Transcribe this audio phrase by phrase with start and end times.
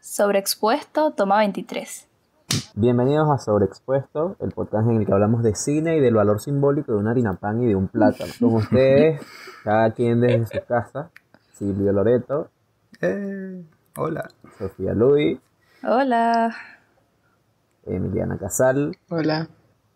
[0.00, 2.08] Sobreexpuesto, toma 23.
[2.74, 6.92] Bienvenidos a Sobreexpuesto, el podcast en el que hablamos de cine y del valor simbólico
[6.92, 8.32] de una harina pan y de un plátano.
[8.40, 9.20] Con ustedes,
[9.64, 11.10] cada quien desde su casa,
[11.52, 12.50] Silvio Loreto.
[13.00, 13.62] Eh,
[13.96, 14.28] hola.
[14.58, 15.38] Sofía Luis.
[15.82, 16.54] Hola.
[17.84, 18.96] Emiliana Casal.
[19.10, 19.48] Hola.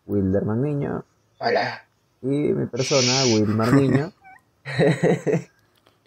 [0.05, 1.03] Wilderman Niño.
[1.39, 1.87] Hola.
[2.21, 4.11] Y mi persona, Wilmar Niño.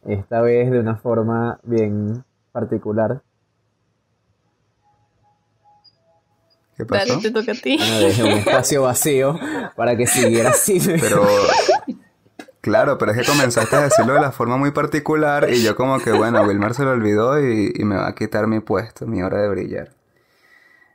[0.06, 3.22] Esta vez de una forma bien particular.
[6.76, 7.08] ¿Qué pasó?
[7.08, 7.76] Dale, te toca a ti.
[7.76, 9.38] Bueno, dejé un espacio vacío
[9.76, 10.80] para que siguiera así.
[11.00, 11.26] Pero,
[12.62, 15.98] claro, pero es que comenzaste a decirlo de la forma muy particular y yo como
[16.00, 19.22] que, bueno, Wilmar se lo olvidó y, y me va a quitar mi puesto, mi
[19.22, 19.99] hora de brillar.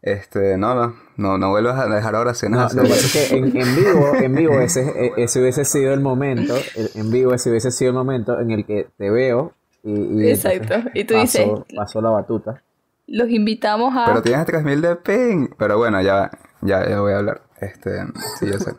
[0.06, 2.78] Este, no, no, no, no vuelvas a dejar oraciones No, así.
[2.78, 5.94] lo que pasa es que en, en vivo, en vivo ese, e- ese hubiese sido
[5.96, 6.54] el momento,
[6.94, 9.92] en vivo ese hubiese sido el momento en el que te veo y,
[10.24, 10.76] y Exacto.
[10.94, 12.62] Y tú paso, dices, paso la batuta.
[13.08, 14.06] los invitamos a...
[14.06, 15.48] Pero tienes 3000 de ping.
[15.58, 16.30] Pero bueno, ya,
[16.62, 17.42] ya, ya voy a hablar.
[17.60, 18.04] Este,
[18.40, 18.74] sí, yo sé.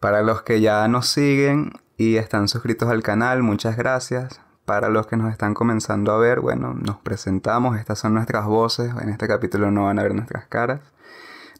[0.00, 4.40] Para los que ya nos siguen y están suscritos al canal, muchas gracias.
[4.64, 7.78] Para los que nos están comenzando a ver, bueno, nos presentamos.
[7.78, 8.92] Estas son nuestras voces.
[9.00, 10.80] En este capítulo no van a ver nuestras caras.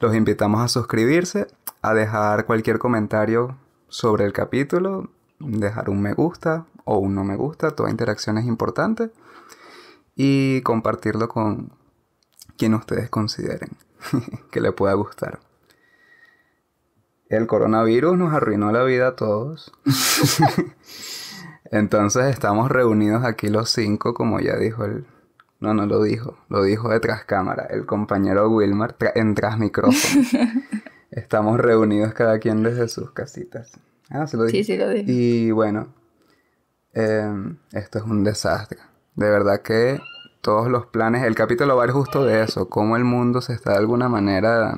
[0.01, 1.47] Los invitamos a suscribirse,
[1.83, 7.37] a dejar cualquier comentario sobre el capítulo, dejar un me gusta o un no me
[7.37, 7.73] gusta.
[7.73, 9.11] Toda interacción es importante.
[10.17, 11.73] Y compartirlo con
[12.57, 13.77] quien ustedes consideren
[14.51, 15.41] que le pueda gustar.
[17.29, 19.73] El coronavirus nos arruinó la vida a todos.
[21.71, 25.07] Entonces estamos reunidos aquí los cinco, como ya dijo el...
[25.61, 29.97] No, no lo dijo, lo dijo detrás cámara, el compañero Wilmar, tra- en tras micrófono.
[31.11, 33.73] estamos reunidos cada quien desde sus casitas.
[34.11, 34.59] Ah, se lo dije.
[34.59, 35.05] Sí, sí, lo dije.
[35.11, 35.89] Y bueno,
[36.93, 38.79] em, esto es un desastre.
[39.15, 40.01] De verdad que
[40.43, 43.55] todos los planes, el capítulo va a ir justo de eso, cómo el mundo se
[43.55, 44.77] está de alguna manera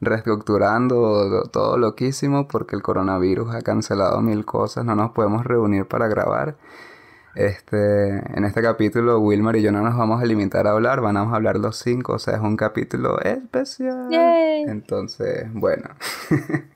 [0.00, 6.08] reestructurando, todo loquísimo porque el coronavirus ha cancelado mil cosas, no nos podemos reunir para
[6.08, 6.56] grabar.
[7.34, 11.32] Este, en este capítulo Wilmer y yo no nos vamos a limitar a hablar, vamos
[11.32, 14.08] a hablar los cinco, o sea, es un capítulo especial.
[14.10, 14.62] Yay.
[14.62, 15.90] Entonces, bueno.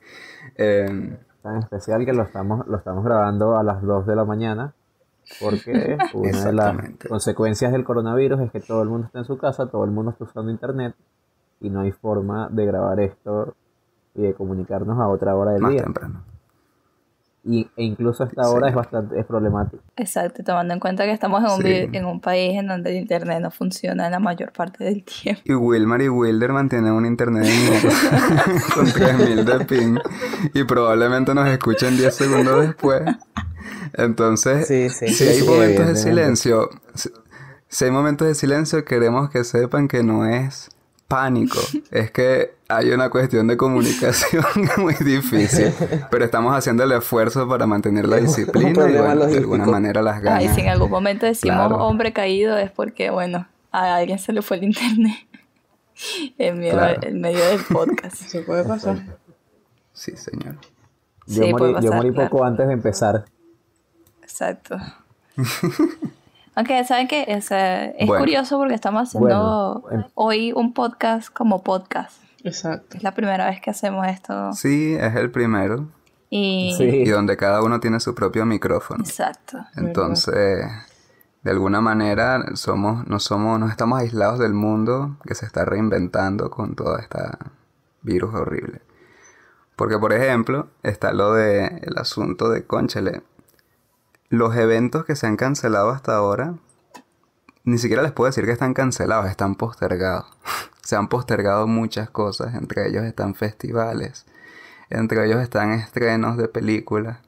[0.56, 4.74] Em, Tan especial que lo estamos, lo estamos grabando a las 2 de la mañana.
[5.40, 6.76] Porque una de las
[7.08, 10.12] consecuencias del coronavirus es que todo el mundo está en su casa, todo el mundo
[10.12, 10.94] está usando internet
[11.62, 13.54] y no hay forma de grabar esto
[14.14, 15.82] y de comunicarnos a otra hora del más día.
[15.84, 16.22] temprano.
[17.44, 18.70] Y, e incluso esta hora Sí.
[18.70, 19.82] es bastante es problemático.
[19.96, 21.88] Exacto, tomando en cuenta que estamos en un, Sí.
[21.96, 25.42] en un país en donde el internet no funciona la mayor parte del tiempo.
[25.44, 29.98] Y Wilmar y Wilderman tienen un internet de mierda con 3000 de ping
[30.54, 33.02] y probablemente nos escuchen 10 segundos después.
[33.94, 37.10] Entonces, Sí, sí, si sí, hay sí, momentos de silencio, si,
[37.68, 40.70] si hay momentos de silencio, queremos que sepan que no es
[41.14, 41.58] pánico,
[41.90, 44.44] es que hay una cuestión de comunicación
[44.78, 45.72] muy difícil,
[46.10, 50.22] pero estamos haciendo el esfuerzo para mantener la disciplina y bueno, de alguna manera las
[50.22, 50.40] ganas.
[50.40, 51.84] Ay, si en algún momento decimos Claro.
[51.84, 55.16] hombre caído es porque, bueno, a alguien se le fue el internet
[56.38, 57.00] en medio, Claro.
[57.02, 58.16] en medio del podcast.
[58.16, 58.96] Se puede pasar.
[59.92, 60.56] Sí, señor.
[61.26, 62.30] Yo Sí, morí, yo pasar, morí claro.
[62.30, 63.24] poco antes de empezar.
[64.22, 64.76] Exacto.
[66.54, 67.24] Aunque, ¿saben qué?
[67.28, 68.22] Es, eh, es Bueno.
[68.22, 72.22] curioso porque estamos haciendo Bueno, em- hoy un podcast como podcast.
[72.44, 72.96] Exacto.
[72.96, 74.52] Es la primera vez que hacemos esto.
[74.52, 75.88] Sí, es el primero.
[76.28, 76.74] Y...
[76.76, 76.84] Sí.
[76.84, 79.04] Y donde cada uno tiene su propio micrófono.
[79.04, 79.58] Exacto.
[79.76, 80.66] Entonces,
[81.42, 86.50] de alguna manera somos, no somos, no estamos aislados del mundo que se está reinventando
[86.50, 87.38] con toda esta
[88.02, 88.80] virus horrible.
[89.76, 93.22] Porque, por ejemplo, está lo de el asunto de Conchele.
[94.32, 96.54] Los eventos que se han cancelado hasta ahora,
[97.64, 100.24] ni siquiera les puedo decir que están cancelados, están postergados.
[100.82, 104.24] se han postergado muchas cosas, entre ellos están festivales,
[104.88, 107.18] entre ellos están estrenos de películas.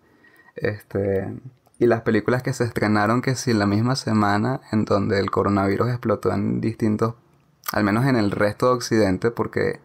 [0.56, 1.30] Este,
[1.78, 5.90] y las películas que se estrenaron que sí la misma semana en donde el coronavirus
[5.90, 7.16] explotó en distintos,
[7.70, 9.78] al menos en el resto de Occidente, porque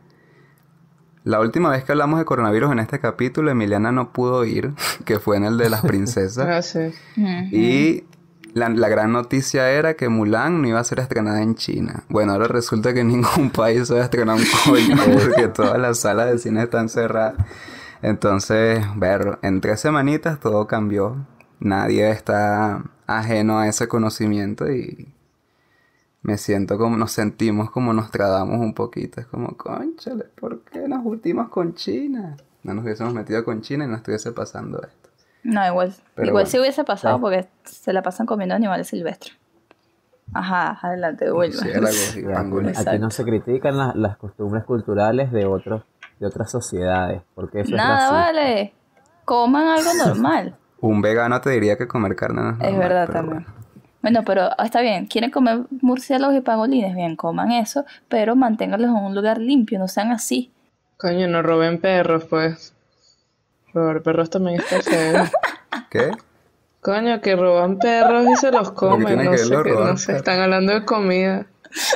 [1.29, 4.73] la última vez que hablamos de coronavirus en este capítulo, Emiliana no pudo ir,
[5.05, 6.75] que fue en el de las princesas.
[6.75, 7.27] Ujú.
[7.51, 8.03] y
[8.53, 12.03] la, la gran noticia era que Mulan no iba a ser estrenada en China.
[12.09, 15.77] Bueno, ahora resulta que en ningún país se va a estrenar un coño porque todas
[15.79, 17.35] las salas de cine están cerradas.
[18.01, 21.27] Entonces, ver, en tres semanitas todo cambió.
[21.59, 25.13] Nadie está ajeno a ese conocimiento y
[26.21, 29.21] me siento como, nos sentimos como nos tradamos un poquito.
[29.21, 32.35] Es como, conchale, ¿por qué nos ultimos con China?
[32.63, 35.09] No nos hubiésemos metido con China y no estuviese pasando esto.
[35.43, 36.49] No, igual, Pero igual bueno.
[36.49, 37.21] si hubiese pasado Sí.
[37.21, 39.37] porque se la pasan comiendo animales silvestres.
[40.33, 42.85] Ajá, adelante, Sí, pangolines.
[42.85, 45.83] Aquí, no se critican las, las costumbres culturales de otros
[46.19, 48.73] de otras sociedades, porque eso Nada, es vale.
[49.23, 50.57] Coman algo normal.
[50.81, 53.43] Un vegano te diría que comer carne no es es normal, verdad pero también.
[53.45, 53.58] bueno.
[54.01, 58.89] Bueno, pero ah, está bien, quieren comer murciélagos y pangolines, bien, coman eso, pero manténganlos
[58.89, 60.51] en un lugar limpio, no sean así.
[60.97, 62.73] Coño, no roben perros, pues.
[63.73, 65.23] Robar perros también está feo.
[65.89, 66.11] ¿Qué?
[66.81, 69.05] Coño, que roban perros y se los comen.
[69.07, 70.17] tiene No que sé, robar no sé, perros?
[70.19, 71.45] están hablando de comida.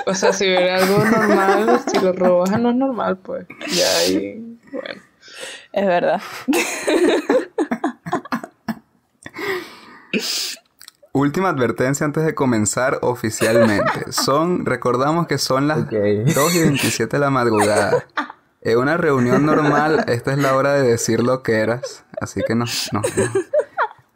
[0.06, 3.48] O sea, si hubiera algo normal, si lo robas no es normal, pues.
[3.68, 5.02] Ya ahí, bueno.
[5.72, 6.22] Es verdad.
[11.14, 13.92] Última advertencia antes de comenzar oficialmente.
[14.12, 15.92] Son, recordamos que son las Ok.
[15.92, 18.04] 2 y 27 de la madrugada.
[18.62, 22.04] En una reunión normal, esta es la hora de decir lo que eras.
[22.20, 23.32] Así que no, no, no.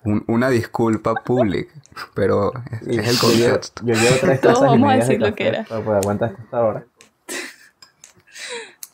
[0.06, 1.74] Un- una disculpa pública.
[2.16, 2.52] Pero
[2.82, 3.84] es, el contexto.
[3.86, 5.64] Yo llevo tres Todos vamos a decir lo que era.
[5.66, 6.86] para poder aguantar hasta esta hora.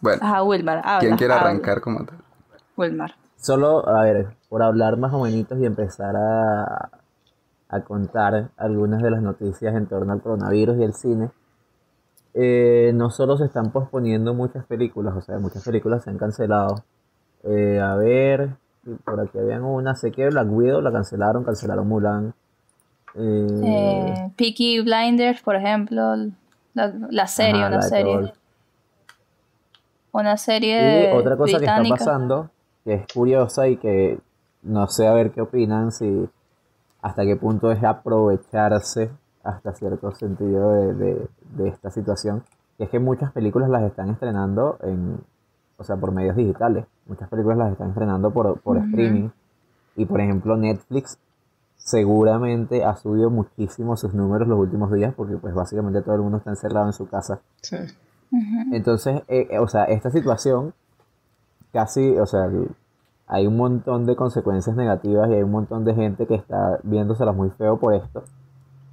[0.01, 0.99] Bueno, Ajá, Wilmar, habla.
[0.99, 1.49] ¿quién quiere habla.
[1.49, 2.17] arrancar como tal?
[2.75, 3.15] Wilmar.
[3.37, 6.89] Solo, a ver, por hablar más o menos y empezar a,
[7.73, 11.29] a contar algunas de las noticias en torno al coronavirus y el cine,
[12.33, 16.83] eh, no solo se están posponiendo muchas películas, o sea, muchas películas se han cancelado.
[17.43, 18.51] Eh, a ver,
[19.03, 22.33] por aquí habían una, sé que Black Widow la cancelaron, cancelaron Mulan.
[23.15, 26.15] Eh, Eh, Peaky Blinders, por ejemplo,
[26.73, 28.33] la, la serie, ajá, una la de serie.
[30.11, 32.49] Una serie Y otra cosa que está pasando,
[32.83, 34.19] que es curiosa y que
[34.61, 36.29] no sé a ver qué opinan, si
[37.03, 39.11] hasta qué punto es aprovecharse
[39.43, 41.27] hasta cierto sentido de, de-
[41.57, 42.43] de esta situación,
[42.77, 45.19] que es que muchas películas las están estrenando en,
[45.77, 49.29] o sea, por medios digitales, muchas películas las están estrenando por, por streaming,
[49.95, 51.19] y por ejemplo Netflix
[51.75, 56.37] seguramente ha subido muchísimo sus números los últimos días, porque pues básicamente todo el mundo
[56.37, 57.39] está encerrado en su casa.
[57.61, 57.77] Sí.
[58.71, 60.73] Entonces, eh, eh, o sea, esta situación
[61.71, 62.47] casi, o sea,
[63.33, 67.35] hay un montón de consecuencias negativas y hay un montón de gente que está viéndoselas
[67.35, 68.23] muy feo por esto,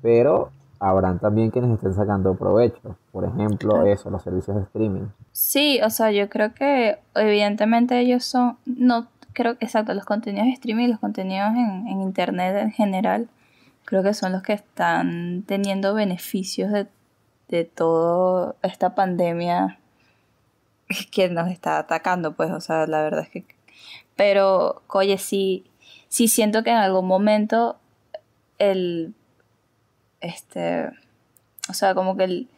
[0.00, 0.48] pero
[0.78, 2.96] habrán también quienes estén sacando provecho.
[3.12, 5.08] Por ejemplo, eso, los servicios de streaming.
[5.32, 10.46] Sí, o sea, yo creo que evidentemente ellos son, no, creo que exacto, los contenidos
[10.46, 13.28] de streaming, los contenidos en, en internet en general,
[13.84, 16.86] creo que son los que están teniendo beneficios de,
[17.50, 19.78] de toda esta pandemia
[21.12, 23.44] que nos está atacando, pues, o sea, la verdad es que,
[24.16, 25.64] pero, oye, sí,
[26.08, 27.76] sí siento que en algún momento
[28.58, 29.14] el,
[30.20, 30.90] este,
[31.68, 32.48] o sea, como que el,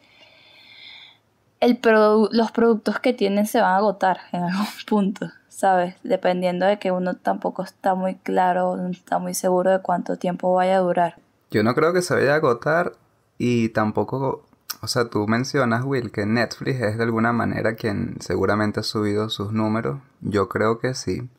[1.59, 5.95] el produ- los productos que tienen se van a agotar en algún punto, ¿sabes?
[6.03, 10.53] Dependiendo de que uno tampoco está muy claro, no está muy seguro de cuánto tiempo
[10.53, 11.15] vaya a durar.
[11.51, 12.93] Yo no creo que se vaya a agotar
[13.37, 14.43] y tampoco,
[14.81, 19.29] o sea, tú mencionas, Will, que Netflix es de alguna manera quien seguramente ha subido
[19.29, 19.99] sus números.
[20.21, 21.29] Yo creo que sí.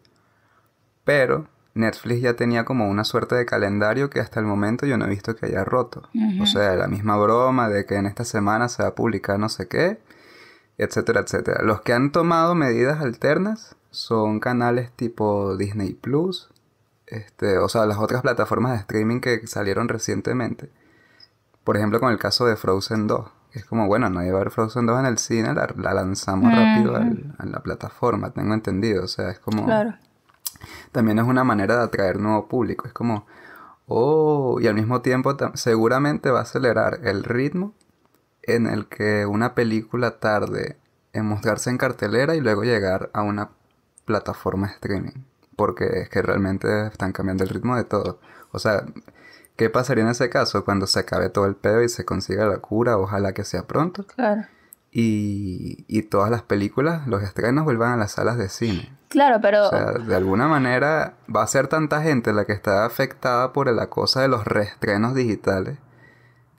[1.04, 5.06] Pero Netflix ya tenía como una suerte de calendario que hasta el momento yo no
[5.06, 6.08] he visto que haya roto.
[6.42, 9.48] O sea, la misma broma de que en esta semana se va a publicar no
[9.48, 9.98] sé qué,
[10.78, 11.62] etcétera, etcétera.
[11.62, 16.48] Los que han tomado medidas alternas son canales tipo Disney Plus,
[17.06, 20.70] este, o sea, las otras plataformas de streaming que salieron recientemente.
[21.64, 23.26] Por ejemplo, con el caso de Frozen 2.
[23.52, 25.94] que Es como, bueno, nadie va a ver Frozen 2 en el cine, la, la
[25.94, 29.04] lanzamos rápido al- a la plataforma, tengo entendido.
[29.04, 29.64] O sea, es como...
[29.64, 29.94] Claro.
[30.92, 32.86] También es una manera de atraer nuevo público.
[32.86, 33.26] Es como,
[33.86, 37.74] oh, y al mismo tiempo seguramente va a acelerar el ritmo
[38.42, 40.76] en el que una película tarde
[41.12, 43.50] en mostrarse en cartelera y luego llegar a una
[44.04, 45.24] plataforma streaming.
[45.56, 48.18] Porque es que realmente están cambiando el ritmo de todo.
[48.50, 48.84] O sea,
[49.56, 52.58] ¿qué pasaría en ese caso cuando se acabe todo el pedo y se consiga la
[52.58, 52.98] cura?
[52.98, 54.04] Ojalá que sea pronto.
[54.04, 54.46] Claro.
[54.96, 58.96] Y, y todas las películas, los estrenos vuelvan a las salas de cine.
[59.08, 62.84] Claro, pero O sea, de alguna manera va a ser tanta gente la que está
[62.84, 65.78] afectada por la cosa de los reestrenos digitales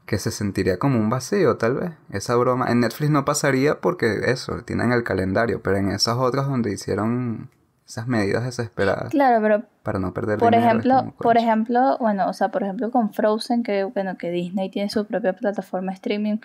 [0.05, 1.91] que se sentiría como un vacío, tal vez.
[2.11, 2.67] Esa broma.
[2.69, 7.49] En Netflix no pasaría porque eso, tienen el calendario, pero en esas otras donde hicieron
[7.87, 10.67] esas medidas desesperadas claro, pero para no perder por dinero.
[10.67, 14.89] ejemplo, por ejemplo, bueno, o sea, por ejemplo con Frozen, que bueno, que Disney tiene
[14.89, 16.37] su propia plataforma de streaming,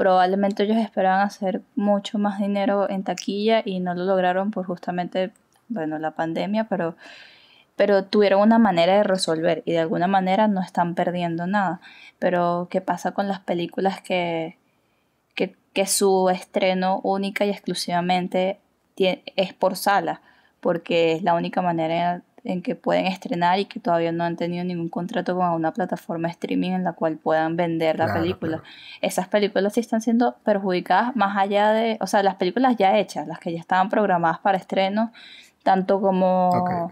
[0.00, 5.30] probablemente ellos esperaban hacer mucho más dinero en taquilla y no lo lograron por justamente,
[5.68, 6.96] bueno, la pandemia, pero
[7.76, 11.82] pero tuvieron una manera de resolver y de alguna manera no están perdiendo nada.
[12.18, 14.56] Pero ¿qué pasa con las películas que,
[15.34, 18.58] que, que su estreno única y exclusivamente
[18.96, 20.22] es por sala?
[20.60, 24.64] Porque es la única manera en que pueden estrenar y que todavía no han tenido
[24.64, 28.56] ningún contrato con una plataforma de streaming en la cual puedan vender la Claro, película.
[28.58, 28.74] claro.
[29.02, 33.26] Esas películas sí están siendo perjudicadas más allá de, o sea, las películas ya hechas,
[33.26, 35.12] las que ya estaban programadas para estreno,
[35.62, 36.90] tanto como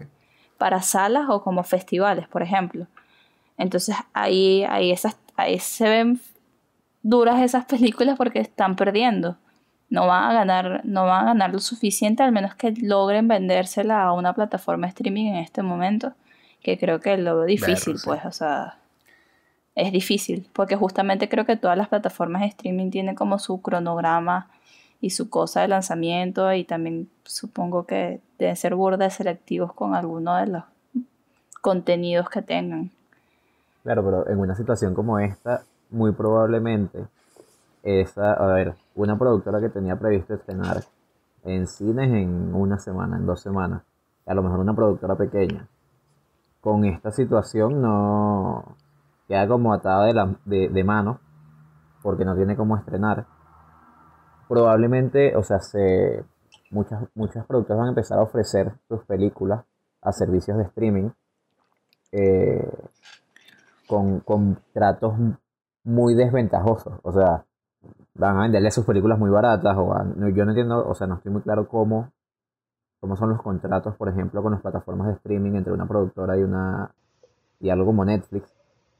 [0.57, 2.85] para salas o como festivales, por ejemplo.
[3.57, 6.19] Entonces ahí, ahí, esas, ahí se ven
[7.01, 9.37] duras esas películas porque están perdiendo.
[9.89, 14.03] No van a ganar, no van a ganar lo suficiente, al menos que logren vendérsela
[14.03, 16.13] a una plataforma de streaming en este momento,
[16.61, 18.77] que creo que lo veo difícil, pues, o sea,
[19.75, 24.49] es difícil, porque justamente creo que todas las plataformas de streaming tienen como su cronograma
[25.01, 30.35] y su cosa de lanzamiento y también supongo que deben ser burdas selectivos con alguno
[30.35, 30.63] de los
[31.61, 32.91] contenidos que tengan.
[33.83, 36.99] Claro, pero en una situación como esta, muy probablemente
[37.83, 40.83] esa, a ver, una productora que tenía previsto estrenar
[41.43, 43.83] en cines en una semana, en dos semanas,
[44.25, 45.67] a lo mejor una productora pequeña,
[46.61, 48.75] con esta situación no
[49.27, 51.19] queda como atada de, la, de, de mano,
[52.01, 53.25] porque no tiene cómo estrenar.
[54.47, 56.23] Probablemente, o sea, se,
[56.71, 59.63] muchas, muchas productoras van a empezar a ofrecer sus películas
[60.01, 61.09] a servicios de streaming.
[62.11, 62.67] eh,
[63.87, 65.13] con, con tratos
[65.83, 66.93] muy desventajosos.
[67.03, 67.45] O sea,
[68.15, 69.75] van a venderle sus películas muy baratas.
[69.77, 72.11] O van- no, yo no entiendo, o sea, no estoy muy claro cómo,
[72.99, 76.43] cómo son los contratos, por ejemplo, con las plataformas de streaming entre una productora y
[76.43, 76.91] una
[77.59, 78.51] y algo como Netflix.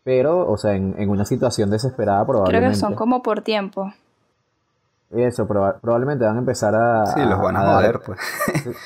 [0.03, 2.69] Pero, o sea, en, en una situación desesperada Creo probablemente.
[2.71, 3.91] que son como por tiempo.
[5.11, 7.05] Eso, proba- probablemente van a empezar a...
[7.07, 8.19] Sí, los van a joder, pues.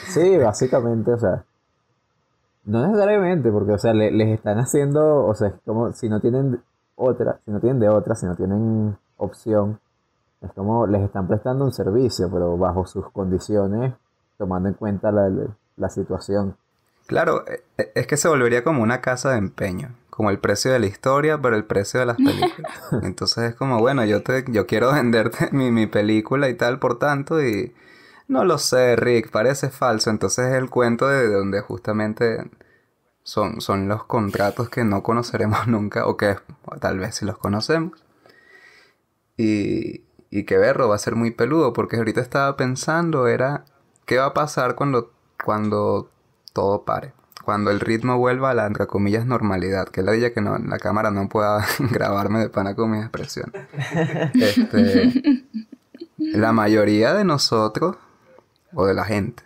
[0.07, 1.43] Sí, básicamente, o sea,
[2.65, 6.19] no necesariamente, porque, o sea, le- les están haciendo, o sea, es como si no
[6.21, 6.61] tienen
[6.95, 9.79] otra, si no tienen de otra, si no tienen opción,
[10.43, 13.93] es como les están prestando un servicio, pero bajo sus condiciones,
[14.37, 15.29] tomando en cuenta la,
[15.77, 16.55] la- situación.
[17.07, 20.71] Claro, e- e- es que se volvería como una casa de empeño, como el precio
[20.71, 22.71] de la historia, pero el precio de las películas.
[23.03, 26.99] Entonces es como, bueno, yo te, yo quiero venderte mi, mi película y tal, por
[26.99, 27.73] tanto, y
[28.27, 30.09] no lo sé, Rick, parece falso.
[30.09, 32.49] Entonces es el cuento de donde justamente
[33.23, 36.35] son, son los contratos que no conoceremos nunca, o que
[36.81, 38.03] tal vez sí los conocemos.
[39.37, 40.02] Y,
[40.35, 43.65] y que verlo va a ser muy peludo, porque ahorita estaba pensando, era,
[44.07, 45.11] ¿qué va a pasar cuando,
[45.45, 46.09] cuando
[46.53, 47.13] todo pare?
[47.45, 49.89] Cuando el ritmo vuelva a la, entre comillas, normalidad.
[49.89, 53.53] Que la diga que no, la cámara no pueda grabarme de pana con mis expresiones.
[54.33, 55.45] Este,
[56.17, 57.97] la mayoría de nosotros,
[58.73, 59.43] o de la gente,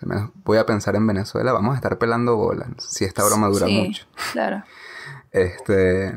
[0.00, 2.68] al menos voy a pensar en Venezuela, vamos a estar pelando bolas.
[2.78, 4.06] Si esta broma dura Sí, mucho.
[4.32, 4.62] Claro.
[5.32, 6.14] Este.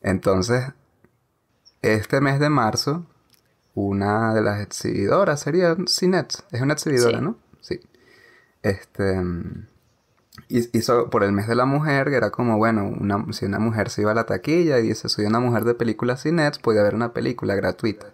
[0.00, 0.72] Entonces,
[1.82, 3.06] este mes de marzo,
[3.74, 6.44] una de las exhibidoras sería Cinet.
[6.50, 7.24] Es una exhibidora, Sí.
[7.24, 7.36] ¿no?
[7.60, 7.80] Sí.
[8.62, 9.20] Este.
[9.20, 9.66] mm,
[10.48, 13.58] hi- Hizo por el mes de la mujer, que era como, bueno, una, si una
[13.58, 16.80] mujer se iba a la taquilla y dice, soy una mujer de películas Cinet, puede
[16.80, 18.12] haber una película gratuita.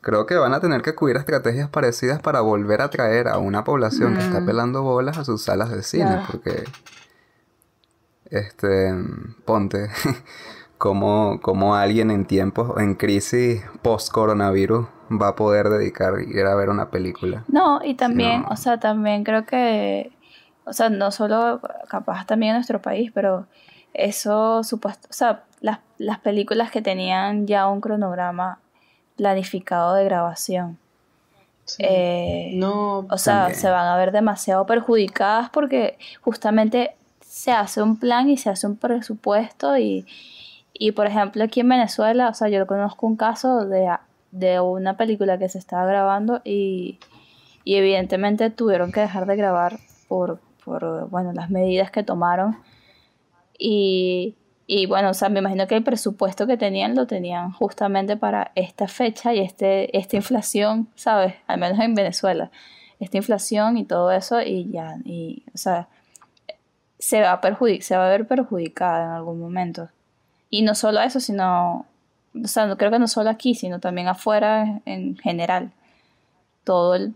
[0.00, 3.38] Creo que van a tener que acudir a estrategias parecidas para volver a traer a
[3.38, 4.46] una población que está Mm.
[4.46, 6.26] pelando bolas a sus salas de cine, Claro.
[6.30, 6.64] porque
[8.30, 8.94] este,
[9.44, 9.88] ponte,
[10.84, 16.68] como, como alguien en tiempos, en crisis post-coronavirus, va a poder dedicar ir a ver
[16.68, 17.42] una película.
[17.48, 18.48] No, y también, no.
[18.50, 20.12] o sea, también creo que,
[20.66, 23.46] o sea, no solo capaz también en nuestro país, pero
[23.94, 28.58] eso supuesto, o sea, las, las películas que tenían ya un cronograma
[29.16, 30.76] planificado de grabación.
[31.64, 31.82] Sí.
[31.82, 33.58] eh, no, O sea, También.
[33.58, 38.66] se van a ver demasiado perjudicadas porque justamente se hace un plan y se hace
[38.66, 40.04] un presupuesto y,
[40.74, 43.88] y por ejemplo aquí en Venezuela, o sea, yo conozco un caso de,
[44.32, 46.98] de una película que se estaba grabando y,
[47.64, 49.78] y evidentemente tuvieron que dejar de grabar
[50.08, 52.58] por, por bueno, las medidas que tomaron
[53.58, 54.34] y,
[54.66, 58.50] y bueno, o sea, me imagino que el presupuesto que tenían lo tenían justamente para
[58.54, 61.34] esta fecha y este, esta inflación, ¿sabes?
[61.46, 62.50] Al menos en Venezuela.
[63.00, 65.88] Esta inflación y todo eso y ya, y, o sea,
[66.98, 69.88] se va a perjudi- se va a ver perjudicada en algún momento.
[70.56, 71.84] Y no solo eso, sino,
[72.44, 75.72] o sea, no creo que no solo aquí, sino también afuera en general.
[76.62, 77.12] Todo el...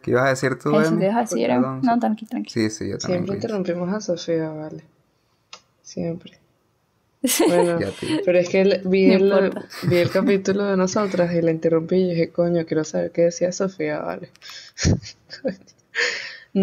[0.00, 0.98] ¿Qué ibas a decir tú, Eso Emi?
[1.00, 2.50] que ibas a decir, Perdón, no, tranqui, tranqui.
[2.50, 3.24] Sí, sí, yo también.
[3.26, 4.82] siempre interrumpimos a Sofía, vale.
[5.82, 6.38] Siempre.
[7.48, 7.78] Bueno,
[8.24, 9.52] pero es que el- vi, No el,
[9.82, 13.50] vi el capítulo de nosotras y la interrumpí y dije, coño, quiero saber qué decía
[13.52, 14.30] Sofía, vale.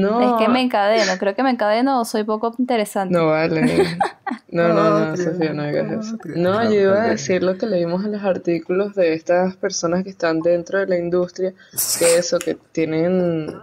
[0.02, 3.14] no, Es que me encadeno, creo que me encadeno o soy poco interesante.
[3.14, 3.98] no vale.
[4.48, 6.18] No, no, no, Patria, Sofía, no digas eso.
[6.36, 10.04] No, No, yo iba a decir lo que leímos en los artículos de estas personas
[10.06, 11.54] que están dentro de la industria,
[12.00, 13.54] que eso, que tienen...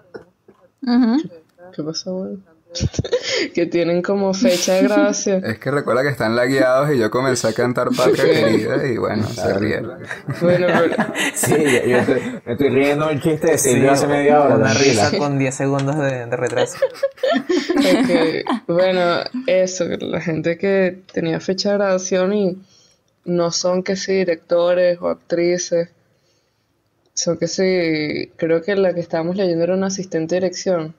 [1.74, 2.38] ¿Qué pasó, güey?
[3.54, 5.44] que tienen como fecha de grabación.
[5.44, 9.26] Es que recuerda que están lagueados y yo comencé a cantar Patria Querida y bueno,
[9.28, 10.02] se rieron.
[10.40, 14.42] Bueno, pero Sí, yo, yo estoy, me estoy riendo un chiste de Silvio hace media
[14.42, 14.56] hora.
[14.56, 16.78] Una risa con 10 segundos de, de retraso.
[18.66, 22.62] Bueno, eso, la gente que tenía fecha de grabación y
[23.24, 25.90] no son que sí directores o actrices,
[27.14, 30.94] son que sí, creo que la que estábamos leyendo era una asistente de dirección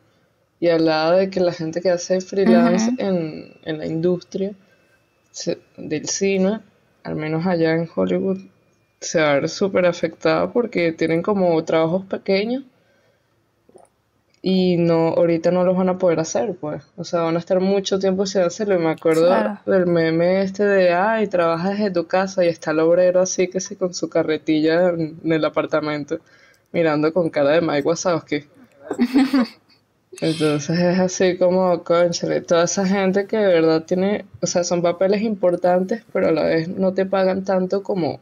[0.64, 4.52] y hablaba de que la gente que hace freelance en, en la industria
[5.32, 6.62] se- del cine,
[7.04, 8.40] al menos allá en Hollywood,
[9.02, 12.64] se va a ver súper afectada porque tienen como trabajos pequeños
[14.42, 16.84] y no ahorita no los van a poder hacer, pues.
[16.98, 18.76] O sea, van a estar mucho tiempo sin hacerlo.
[18.76, 19.60] Y me acuerdo Claro.
[19.66, 23.62] del meme este de, ay, trabajas desde tu casa y está el obrero así que
[23.62, 26.20] sí con su carretilla en, en el apartamento,
[26.74, 28.44] mirando con cara de Mike Wazowski.
[30.22, 34.82] Entonces es así como, conchale, toda esa gente que de verdad tiene, o sea, son
[34.82, 38.20] papeles importantes, pero a la vez no te pagan tanto como,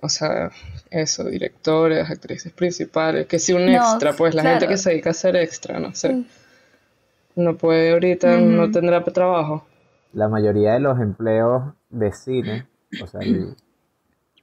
[0.00, 0.50] o sea,
[0.90, 5.10] eso, directores, actrices principales, que si un No, extra, pues la gente que se dedica
[5.10, 6.24] a ser extra, no sé,
[7.34, 9.64] no puede ahorita, no tendrá trabajo.
[10.12, 12.66] La mayoría de los empleos de cine,
[13.00, 13.54] o sea, el-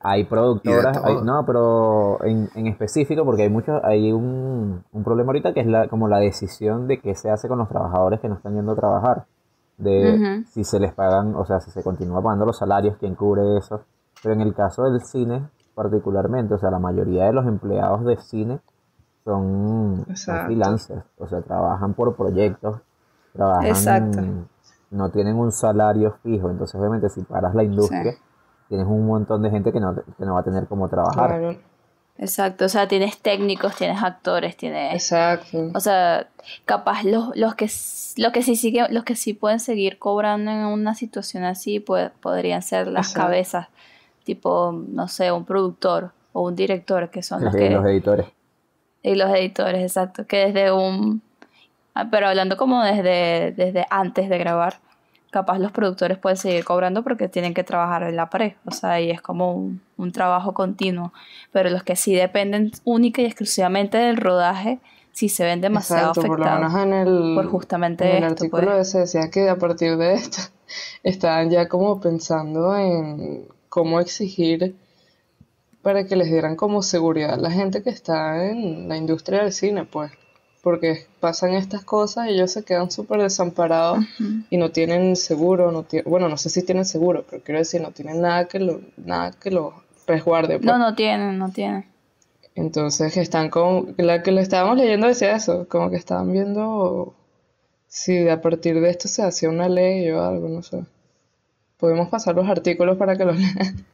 [0.02, 5.30] hay productoras, hay- no, pero en, en específico, porque hay muchos, hay un, un problema
[5.30, 8.30] ahorita que es la, como la decisión de qué se hace con los trabajadores que
[8.30, 9.26] no están yendo a trabajar,
[9.78, 13.58] de si se les pagan, o sea, si se continúa pagando los salarios, quién cubre
[13.58, 13.82] eso.
[14.22, 18.18] Pero en el caso del cine, particularmente, o sea, la mayoría de los empleados de
[18.18, 18.60] cine
[19.24, 20.06] son,
[20.46, 22.80] freelancers, o sea, trabajan por proyectos,
[23.34, 24.22] trabajan, Exacto.
[24.92, 28.16] no tienen un salario fijo, entonces obviamente si paras la industria,
[28.70, 31.28] tienes un montón de gente que no, que no va a tener cómo trabajar.
[31.40, 31.58] Claro,
[32.22, 34.94] Exacto, o sea, tienes técnicos, tienes actores, tienes...
[34.94, 35.72] exacto.
[35.74, 36.28] O sea,
[36.66, 37.68] capaz los, los que
[38.18, 42.12] los que sí siguen, los que sí pueden seguir cobrando en una situación así, pues
[42.20, 43.26] podrían ser las Exacto.
[43.26, 43.68] cabezas,
[44.26, 48.28] tipo, no sé, un productor o un director, que son los Sí, que los editores.
[49.02, 51.22] y los editores, exacto, que desde un
[51.96, 54.80] ah, pero hablando como desde, desde antes de grabar,
[55.32, 59.00] capaz los productores pueden seguir cobrando porque tienen que trabajar en la pared, o sea,
[59.02, 61.14] y es como un, un trabajo continuo,
[61.52, 64.80] pero los que sí dependen única y exclusivamente del rodaje,
[65.12, 66.72] sí se ven demasiado Exacto, por lo afectados.
[66.72, 68.88] menos en el, por justamente en el esto, artículo pues.
[68.88, 70.38] ese decía que a partir de esto
[71.04, 74.76] estaban ya como pensando en cómo exigir
[75.82, 79.54] para que les dieran como seguridad a la gente que está en la industria del
[79.54, 80.12] cine, pues,
[80.62, 84.00] porque pasan estas cosas y ellos se quedan súper desamparados
[84.50, 87.82] y no tienen seguro, no tie- bueno, no sé si tienen seguro, pero quiero decir,
[87.82, 89.74] no tienen nada que lo, nada que lo
[90.08, 90.66] resguarde, pues.
[90.66, 91.86] No, no tienen, no tienen.
[92.56, 97.14] Entonces están con la que lo estábamos leyendo decía eso, como que estaban viendo
[97.88, 100.84] si a partir de esto se hacía una ley o algo, no sé.
[101.78, 103.86] Podemos pasar los artículos para que los lean.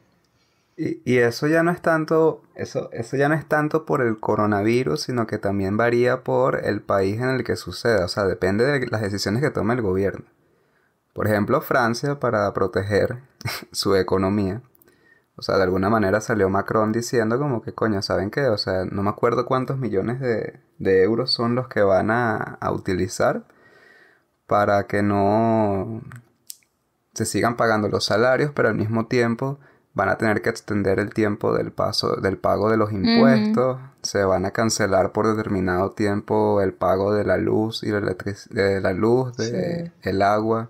[0.76, 4.20] Y, y eso ya no es tanto, eso, eso ya no es tanto por el
[4.20, 8.04] coronavirus, sino que también varía por el país en el que suceda.
[8.04, 10.26] O sea, depende de las decisiones que tome el gobierno.
[11.14, 13.22] Por ejemplo, Francia, para proteger
[13.72, 14.62] su economía,
[15.36, 18.46] o sea, de alguna manera salió Macron diciendo como que, coño, ¿saben qué?
[18.48, 22.36] O sea, no me acuerdo cuántos millones de, de euros son los que van a,
[22.36, 23.44] a utilizar
[24.46, 26.02] para que no
[27.14, 29.58] se sigan pagando los salarios, pero al mismo tiempo
[29.96, 34.22] van a tener que extender el tiempo del paso del pago de los impuestos, se
[34.24, 38.92] van a cancelar por determinado tiempo el pago de la luz y la de la
[38.92, 40.68] luz, de el agua,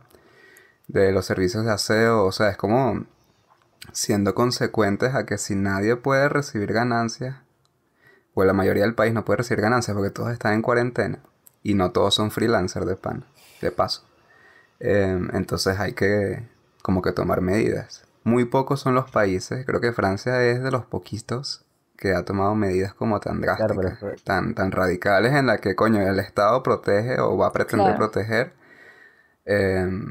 [0.86, 3.04] de los servicios de aseo, o sea, es como
[3.92, 7.34] siendo consecuentes a que si nadie puede recibir ganancias,
[8.32, 11.18] o la mayoría del país no puede recibir ganancias porque todos están en cuarentena
[11.64, 13.24] y no todos son freelancers de pan,
[13.60, 14.04] de paso.
[14.78, 16.46] Em, entonces hay que
[16.80, 18.05] como que tomar medidas.
[18.26, 21.64] Muy pocos son los países, creo que Francia es de los poquitos
[21.96, 25.76] que ha tomado medidas como tan Claro, pero drásticas, tan, tan radicales en la que,
[25.76, 27.98] coño, el Estado protege o va a pretender Claro.
[27.98, 28.52] proteger
[29.44, 30.06] em,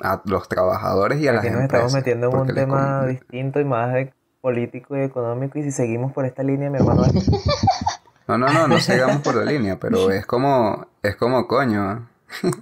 [0.00, 3.60] a los trabajadores y a las Aquí nos estamos metiendo en un tema con- distinto
[3.60, 5.58] y más de político y económico.
[5.58, 7.02] Y si seguimos por esta línea, mi hermano,
[8.26, 12.08] No, no, no, no sigamos por la línea, pero es como, es como coño.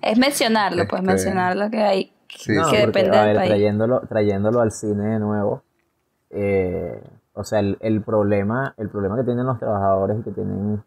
[0.03, 3.27] Es mencionarlo, pues Este, mencionar lo que hay, Sí, No, que porque, depende a del
[3.27, 3.51] ver, país.
[3.51, 5.63] trayéndolo, trayéndolo al cine de nuevo,
[6.31, 7.03] eh,
[7.35, 10.83] o sea, el, el problema, el problema que tienen los trabajadores y que tienen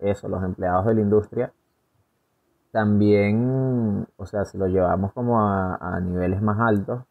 [0.00, 1.52] eso, los empleados de la industria,
[2.72, 7.02] también, o sea, si lo llevamos como a, a niveles más altos,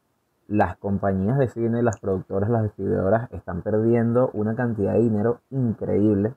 [0.48, 6.34] las compañías de cine, las productoras, las distribuidoras están perdiendo una cantidad de dinero increíble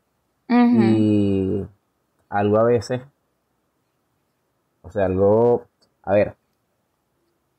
[0.73, 1.67] y
[2.31, 3.03] algo a veces
[4.83, 5.67] O sea, algo,
[6.03, 6.37] a ver,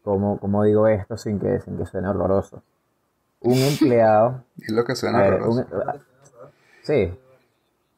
[0.04, 2.62] ¿cómo, cómo digo esto sin que, sin que suene horroroso?
[3.42, 5.62] Un empleado Es lo que A suena ver, horroroso.
[5.62, 6.02] un-
[6.84, 7.18] sí.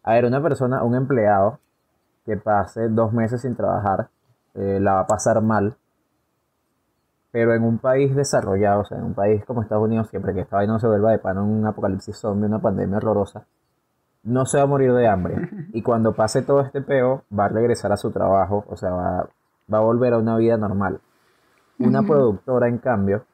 [0.04, 1.60] A ver, una persona, un empleado
[2.26, 4.10] que pase dos meses sin trabajar,
[4.56, 5.76] eh, la va a pasar mal.
[7.32, 10.42] Pero en un país desarrollado, o sea, en un país como Estados Unidos, siempre que
[10.42, 13.46] esta vaina no se vuelva de pan un apocalipsis zombie, una pandemia horrorosa,
[14.24, 15.50] no se va a morir de hambre.
[15.74, 19.28] Y cuando pase todo este peo, va a regresar a su trabajo, o sea, va,
[19.74, 21.00] va a volver a una vida normal.
[21.80, 23.26] Una productora, en cambio,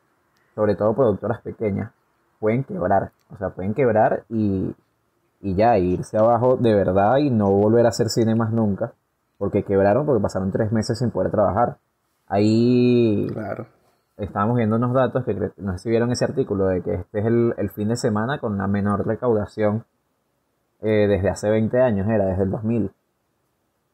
[0.56, 1.92] sobre todo productoras pequeñas,
[2.40, 3.12] pueden quebrar.
[3.34, 4.74] O sea, pueden quebrar y,
[5.42, 8.94] y ya, irse abajo de verdad y no volver a hacer cine más nunca.
[9.38, 11.78] Porque quebraron porque pasaron tres meses sin poder trabajar.
[12.28, 13.66] Ahí Claro.
[14.18, 17.26] estábamos viendo unos datos que no sé si vieron ese artículo de que este es
[17.26, 19.86] el, el fin de semana con la menor recaudación
[20.82, 22.92] eh, desde hace 20 años, era desde el 2000.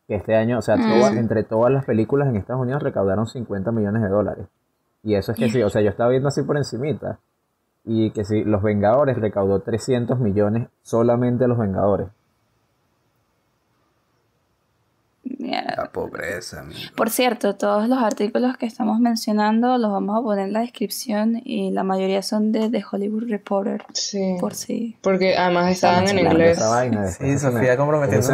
[0.07, 3.71] Que este año, o sea, todas- entre todas las películas en Estados Unidos recaudaron 50
[3.71, 4.47] millones de dólares.
[5.03, 7.19] Y eso es que sí, o sea, yo estaba viendo así por encimita.
[7.85, 12.07] Y que sí, Los Vengadores recaudó 300 millones solamente Los Vengadores.
[15.23, 15.74] Mierda.
[15.85, 16.79] La pobreza, amigo.
[16.95, 21.41] Por cierto, todos los artículos que estamos mencionando los vamos a poner en la descripción
[21.43, 24.35] y la mayoría son de The Hollywood Reporter, Sí.
[24.39, 24.97] por si...
[25.01, 26.59] Porque además estaban en inglés.
[26.59, 28.33] Vaina, Sí, Sofía comprometiéndose.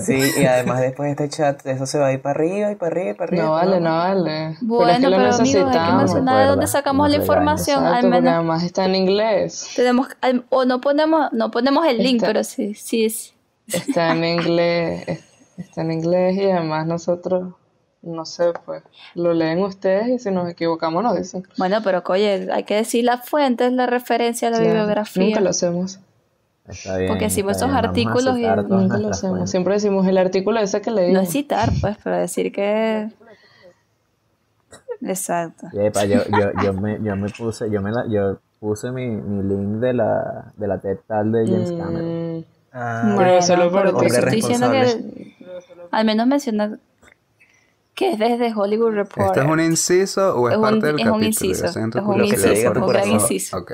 [0.00, 2.74] Sí, y además después de este chat, eso se va a ir para arriba y
[2.76, 3.44] para arriba y para arriba.
[3.44, 4.56] No vale, no vale.
[4.60, 7.22] Bueno, pero es que lo pero amigos, hay que mencionar de dónde sacamos la no
[7.22, 7.28] regañes.
[7.28, 9.72] información, Exacto, al menos además está en inglés.
[9.76, 10.08] tenemos,
[10.50, 13.34] o no ponemos, no ponemos el link, Está- pero sí, sí es...
[13.66, 15.24] Está en inglés.
[15.60, 17.54] Es- Está en inglés y además nosotros,
[18.02, 18.82] no sé, pues,
[19.14, 21.42] lo leen ustedes y si nos equivocamos nos dicen.
[21.58, 25.24] Bueno, pero oye, hay que decir las fuentes, la referencia, la Claro, bibliografía.
[25.26, 26.00] Nunca lo hacemos.
[26.68, 29.18] Está bien, Porque si está esos a artículos y- Nunca lo hacemos.
[29.20, 29.50] fuentes.
[29.50, 31.14] Siempre decimos el artículo ese que leímos.
[31.14, 33.08] No es citar, pues, pero decir que...
[35.02, 35.66] Exacto.
[35.72, 39.80] Yo, yo, yo, me, yo me puse, yo me la, yo puse mi, mi link
[39.80, 42.38] de la, de la TED Tal de James Cameron.
[42.38, 44.06] Mm, Ah, Pero solo por ti.
[44.06, 45.34] estoy diciendo que responsable.
[45.90, 46.78] Al menos menciona
[47.94, 49.26] que es desde Hollywood Reporter.
[49.26, 51.82] ¿Esto es un inciso o es, Es un- parte del es un inciso, es un
[51.84, 53.56] Lo que te curiosidad diga por- tu un gran inciso.
[53.58, 53.72] Ok.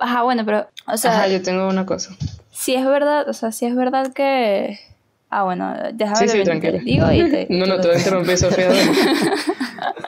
[0.00, 2.10] Ajá, bueno, pero, o sea, Ajá, yo tengo una cosa.
[2.52, 4.78] si es verdad, o sea, si es verdad que...
[5.30, 7.46] Ah, bueno, déjame Sí, sí, te digo y te...
[7.50, 8.68] No, no, tú te voy a interrumpir, Sofía.
[8.68, 8.90] dale.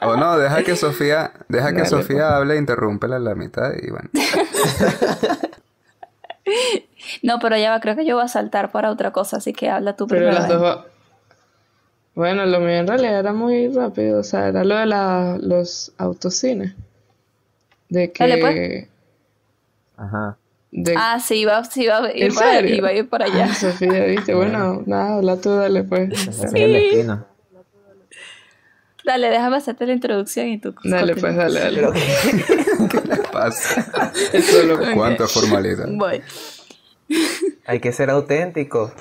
[0.01, 4.09] O no, deja que Sofía, deja que Sofía hable, interrúmpela a la mitad y bueno.
[7.23, 9.69] No, pero ya va, creo que yo voy a saltar para otra cosa, así que
[9.69, 10.39] habla tú Pero primero.
[10.39, 10.85] las dos va-
[12.21, 14.19] Bueno, lo mío en realidad era muy rápido.
[14.19, 16.73] O sea, era lo de la, los autocines.
[17.89, 18.23] De que...
[18.27, 18.87] Dale, pues.
[19.97, 20.37] Ajá.
[20.71, 23.47] de- Ah, sí, iba, sí, iba, ¿En iba, a ir para allá.
[23.49, 24.35] Ah, Sofía, viste.
[24.35, 26.09] Bueno, nada, habla tú, dale pues.
[26.11, 27.25] Destino.
[29.03, 31.43] Dale, déjame hacerte la introducción y tú Dale continúa.
[31.43, 31.99] pues, dale, dale.
[32.91, 34.11] ¿Qué le pasa?
[34.33, 35.87] Eso lo- ¿Cuánta formalidad?
[35.89, 36.21] Voy.
[37.65, 38.93] hay que ser auténtico.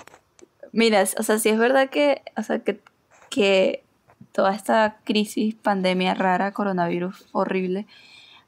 [0.72, 2.80] Mira, o sea, sí es verdad que, o sea, que,
[3.30, 3.82] que
[4.32, 7.86] toda esta crisis, pandemia rara, coronavirus horrible,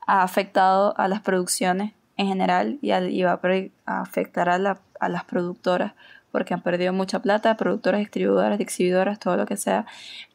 [0.07, 4.81] ha afectado a las producciones en general y, va a, pre- a afectar a, la-
[5.01, 5.95] a las productoras
[6.31, 9.87] porque han perdido mucha plata, productoras, distribuidoras, exhibidoras, todo lo que sea.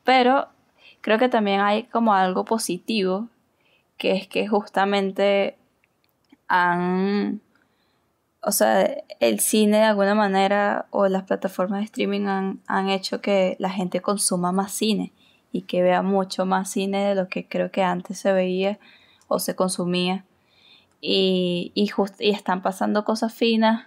[0.03, 0.47] Pero
[1.01, 3.27] creo que también hay como algo positivo,
[3.97, 5.57] que es que justamente
[6.47, 7.41] han
[8.47, 13.19] o sea, el cine de alguna manera o las plataformas de streaming han, han hecho
[13.19, 15.11] que la gente consuma más cine
[15.51, 18.79] y que vea mucho más cine de lo que creo que antes se veía
[19.27, 20.23] o se consumía.
[21.01, 23.85] Y, y, just- y están pasando cosas finas,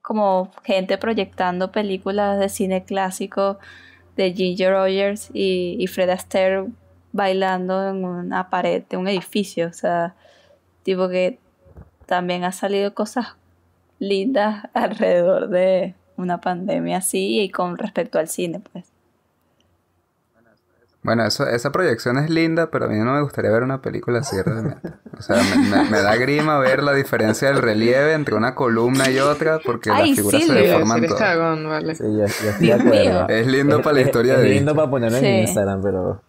[0.00, 3.58] como gente proyectando películas de cine clásico
[4.14, 6.66] de Ginger Rogers y, Fred Astaire
[7.10, 9.66] bailando en una pared de un edificio.
[9.66, 10.14] O sea,
[10.84, 11.40] tipo que
[12.06, 13.34] también ha salido cosas
[13.98, 18.86] lindas alrededor de una pandemia así y con respecto al cine, pues.
[21.02, 24.18] Bueno, eso, esa proyección es linda, pero a mí no me gustaría ver una película
[24.20, 24.90] así realmente.
[25.16, 29.08] O sea, me, me- me da grima ver la diferencia del relieve entre una columna
[29.08, 30.48] y otra porque Ay, las figuras se.
[30.48, 31.62] Sí, deforman eres todas.
[31.64, 31.94] vale.
[31.94, 33.28] Sí, estoy de Dios mío.
[33.28, 34.74] Es lindo para la historia es de lindo Vista.
[34.74, 35.26] para ponerlo Sí.
[35.26, 36.22] en Instagram, pero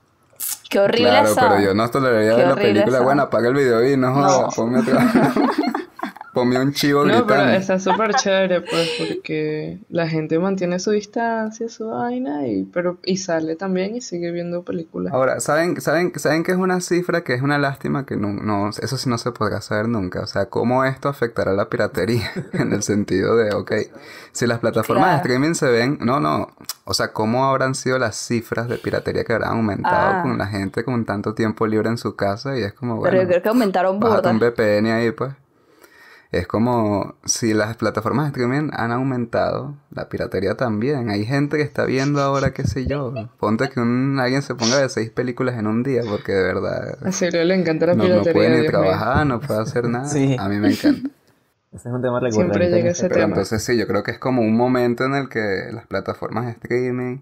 [0.70, 1.36] Qué horrible Claro, eso.
[1.40, 2.98] pero yo no toleraría Qué ver la horrible película.
[2.98, 3.04] eso.
[3.06, 4.48] Bueno, apaga el video y no jodas, No.
[4.56, 5.34] ponme otra.
[6.38, 11.68] ponme un chivo No, pero está súper chévere, pues, porque la gente mantiene su distancia,
[11.68, 15.14] su vaina, y, pero, y sale también y sigue viendo películas.
[15.14, 18.70] Ahora, ¿saben, saben, ¿saben que es una cifra que es una lástima que no, no,
[18.70, 20.22] eso sí no se podrá saber nunca?
[20.22, 22.32] O sea, ¿cómo esto afectará la piratería?
[22.54, 23.72] en el sentido de, ok,
[24.32, 26.50] si las plataformas de streaming se ven, no, no,
[26.86, 30.22] o sea, ¿cómo habrán sido las cifras de piratería que habrán aumentado Ah.
[30.22, 32.58] con la gente con tanto tiempo libre en su casa?
[32.58, 35.34] Y es como, bueno, Pero yo creo que aumentaron un VPN ahí, pues.
[36.32, 41.10] Es como si las plataformas de streaming han aumentado, la piratería también.
[41.10, 43.14] Hay gente que está viendo ahora, qué sé yo.
[43.40, 46.98] Ponte que un, alguien se ponga de seis películas en un día, porque de verdad
[47.06, 48.72] A Silvio le encanta la no, no piratería, puede ni Dios mío.
[48.72, 50.06] trabajar, no puede hacer nada.
[50.10, 50.36] Sí.
[50.38, 51.10] A mí me encanta.
[51.72, 52.66] Ese es un tema Siempre recurrente.
[52.66, 53.28] en llega este ese Pero tema.
[53.28, 56.52] entonces sí, yo creo que es como un momento en el que las plataformas de
[56.52, 57.20] streaming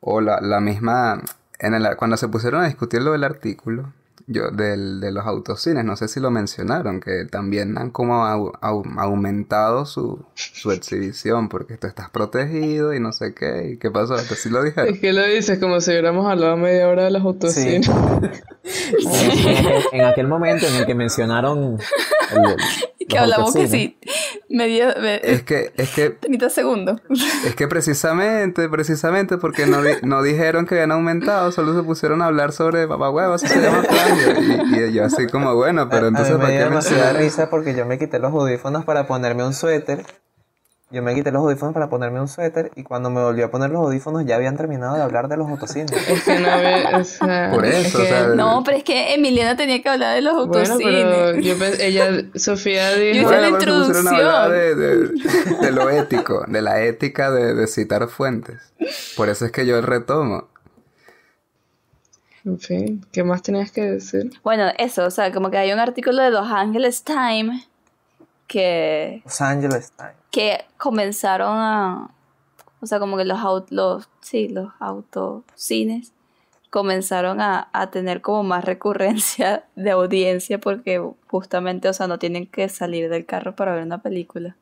[0.00, 1.20] o la, la misma...
[1.60, 3.92] En el, cuando se pusieron a discutir lo del artículo
[4.28, 8.52] yo, del, de los autocines, no sé si lo mencionaron, que también han como au-
[8.60, 13.70] au- aumentado su, su exhibición porque tú estás protegido y no sé qué.
[13.72, 14.14] ¿Y qué pasó?
[14.16, 14.94] ¿Te sí lo dijeron?
[14.94, 17.90] Es que lo dices como si hubiéramos hablado media hora de los autocines.
[18.68, 19.06] En
[19.56, 21.78] aquel, en aquel momento en el que mencionaron.
[21.78, 22.56] el-
[23.08, 23.98] que hablamos que sí.
[24.50, 27.00] Medio, me- Es que, es que 30 segundos.
[27.46, 32.20] Es que precisamente, precisamente porque no, di- no dijeron que habían aumentado, solo se pusieron
[32.20, 34.17] a hablar sobre papá se llama plagio.
[34.72, 37.12] Y, y yo así como, bueno, pero A- entonces a mí me ¿para qué demasiada
[37.14, 40.04] risa porque yo me quité los audífonos para ponerme un suéter.
[40.90, 43.68] Yo me quité los audífonos para ponerme un suéter y cuando me volví a poner
[43.68, 45.92] los audífonos ya habían terminado de hablar de los autocines.
[46.08, 48.84] Es que no había, o sea, Por es eso, que- o sea, No, pero es
[48.84, 51.04] que Emiliana tenía que hablar de los Bueno, autocines.
[51.04, 54.50] pero yo pens- ella, Sofía dijo, Yo hice Bueno, la a de, introducción.
[54.50, 58.72] de- de lo ético, de la ética de, de citar fuentes.
[59.14, 60.48] Por eso es que yo retomo.
[62.48, 64.30] En fin, ¿qué más tenías que decir?
[64.42, 67.68] Bueno, eso, o sea, como que hay un artículo de Los Angeles Times
[68.46, 70.14] que, Los Angeles Times.
[70.30, 72.10] que comenzaron a,
[72.80, 73.38] o sea, como que los,
[73.70, 76.12] los sí, los autocines
[76.70, 82.46] comenzaron a, a tener como más recurrencia de audiencia porque justamente, o sea, no tienen
[82.46, 84.56] que salir del carro para ver una película.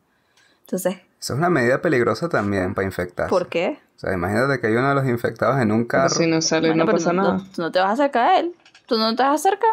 [0.63, 0.97] Entonces,
[1.27, 3.31] Eso es una medida peligrosa también para infectarse.
[3.31, 3.81] ¿por qué?
[3.97, 6.09] O sea, imagínate que hay uno de los infectados en un Pero carro.
[6.15, 7.35] si no sale, Bueno, no pero pasa no- nada.
[7.39, 8.55] no- tú no te vas a acercar a él.
[8.87, 9.71] Tú no te vas a acercar.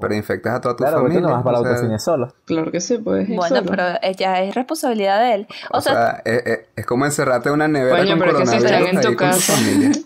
[0.00, 1.20] Pero infectas a toda tu Claro, familia.
[1.20, 2.32] tú no vas para sea, autocine solo.
[2.44, 3.68] Claro que sí, puedes ir Bueno, solo.
[3.70, 3.82] pero
[4.16, 5.46] ya es responsabilidad de él.
[5.72, 8.38] O, O sea, sea, es, es- es como encerrarte en una nevera Coño, con pero
[8.38, 9.52] que si están en tu casa.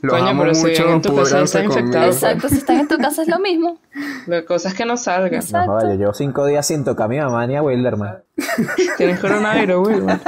[0.01, 1.79] Los Coño, amo pero si en tu casa púdranse está conmigo.
[1.81, 2.07] infectado.
[2.07, 3.79] exacto, si están en tu casa es lo mismo.
[4.29, 5.43] La cosa es que no salgan.
[5.53, 8.23] No, joda, yo llevo cinco días sin tocar a mi mamá ni a Wilderman.
[8.97, 10.21] Tienes coronavirus, Wilma.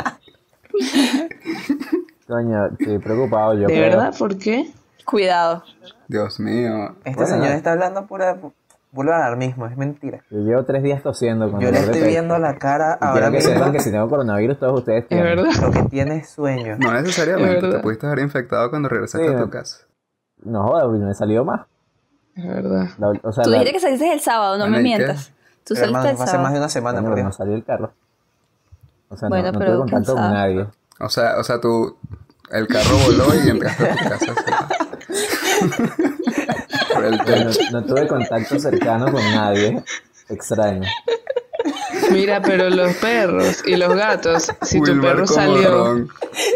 [2.26, 3.60] Coño, estoy preocupado yo.
[3.60, 3.80] ¿De creo.
[3.80, 4.14] verdad?
[4.18, 4.70] ¿Por qué?
[5.04, 5.62] Cuidado.
[6.08, 6.96] Dios mío.
[7.04, 7.26] Este Bueno.
[7.36, 8.36] señor está hablando pura,
[8.94, 10.20] puro alarmismo, es mentira.
[10.30, 13.30] Yo llevo tres días tosiendo con Yo le estoy viendo la cara Y ahora quiero
[13.32, 13.52] que mismo.
[13.54, 15.36] sepan que si tengo coronavirus, todos ustedes Es tienen.
[15.36, 15.50] verdad.
[15.62, 16.76] Lo que tiene es sueño.
[16.78, 19.78] No necesariamente, Es te pudiste haber infectado cuando regresaste Sí, a tu casa.
[20.44, 21.62] No joda, me he salido más.
[22.36, 22.88] Es verdad.
[22.98, 25.32] La- o sea, Tú la- dijiste que saliste el sábado, no Bueno, me mientas.
[25.64, 26.58] Tú saliste hermano, el fue hace más de sábado.
[26.60, 27.92] una semana, coño, por no salí del carro.
[29.08, 30.66] O sea, Bueno, no, no tuve contacto con nadie.
[31.00, 31.96] O sea, o sea, tú,
[32.50, 34.34] el carro voló y entraste a tu casa.
[37.06, 37.18] así.
[37.18, 37.60] Por el Yo techo.
[37.72, 39.82] no, no tuve contacto cercano con nadie.
[40.28, 40.88] Extraño.
[42.10, 46.08] Mira, pero los perros y los gatos, si tu perro salió, Ron.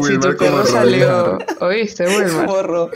[0.03, 2.91] si tu perro salió, oíste, Wilmar, Porro.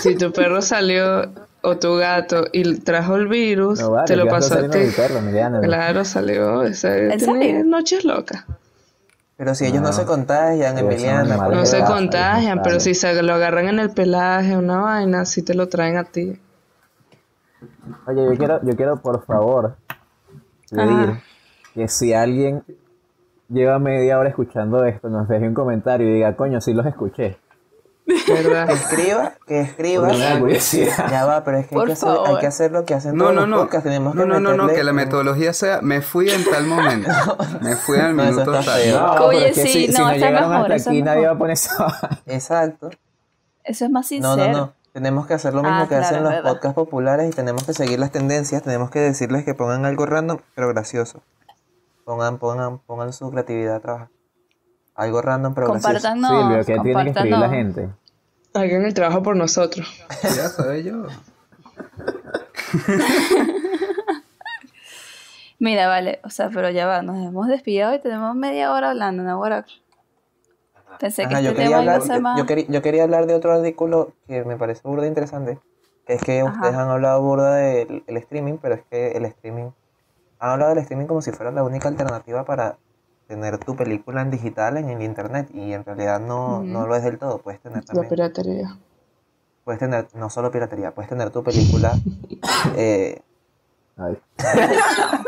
[0.00, 1.30] si tu perro salió
[1.62, 4.78] o tu gato y trajo el virus, No vale, te lo ¿qué pasó a ti.
[4.96, 5.20] perro?
[5.62, 6.62] Claro, salió.
[7.64, 8.44] Noches locas.
[9.38, 9.92] Pero si ellos no, No.
[9.94, 11.20] se contagian, Emiliana.
[11.20, 11.44] animales.
[11.46, 15.42] por No se contagian, pero si se lo agarran en el pelaje, una vaina, si
[15.42, 16.38] te lo traen a ti.
[18.06, 19.76] Oye, yo quiero, yo quiero por favor
[20.70, 21.20] pedir Ajá.
[21.72, 22.64] que si alguien
[23.48, 27.38] lleva media hora escuchando esto, nos deje un comentario y diga, coño, sí los escuché.
[28.26, 28.66] ¿Verdad?
[28.68, 30.06] Que escriba, que escriba.
[30.08, 31.10] Porque me da curiosidad.
[31.10, 33.24] Ya va, pero es que hay que, hacer, hay que hacer lo que hacen No,
[33.24, 33.56] todos no, los no.
[33.58, 33.84] podcasts.
[33.84, 37.10] Tenemos No, que no, no, no, que la metodología sea, me fui en tal momento.
[37.60, 38.90] Me fui al No, eso minuto tal.
[38.92, 41.32] No, Oye, que sí, si, si no, no está llegaron mejor, hasta aquí, nadie va
[41.32, 42.90] a poner esa Exacto.
[43.64, 44.52] Eso es más No, sincero.
[44.52, 44.72] no, no.
[44.94, 46.50] Tenemos que hacer lo mismo Ah, que claro, hacen los verdad.
[46.50, 48.62] podcasts populares y tenemos que seguir las tendencias.
[48.62, 51.22] Tenemos que decirles que pongan algo random, pero gracioso.
[52.04, 54.08] Pongan, pongan, pongan su creatividad a trabajar.
[54.98, 56.08] Algo random, pero gracioso.
[56.08, 56.30] Compártanos.
[56.30, 57.88] Silvio, ¿qué tiene que escribir la gente?
[58.52, 59.86] Hagan el trabajo por nosotros.
[60.22, 61.04] Ya sabes yo.
[65.60, 69.22] Mira, vale, o sea, pero ya va, nos hemos despillado y tenemos media hora hablando,
[69.22, 69.30] ¿no?
[69.30, 69.64] Ahora,
[70.98, 72.38] pensé que Ajá, yo, este quería tema iba a hablar, ser yo, más...
[72.38, 75.60] yo quería, yo quería hablar de otro artículo que me parece burda interesante.
[76.06, 76.50] Que es que Ajá.
[76.50, 79.70] ustedes han hablado burda del el streaming, pero es que el streaming
[80.40, 82.78] han hablado del streaming como si fuera la única alternativa para
[83.28, 87.04] tener tu película en digital en el internet y en realidad no, no lo es
[87.04, 87.38] del todo.
[87.38, 88.76] Puedes tener La también, piratería.
[89.64, 91.92] puedes tener, no solo piratería, puedes tener tu película
[92.76, 93.20] eh,
[94.00, 94.16] Ay,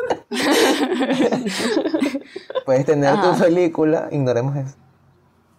[2.65, 3.33] puedes tener Ajá.
[3.33, 4.77] tu película, ignoremos eso.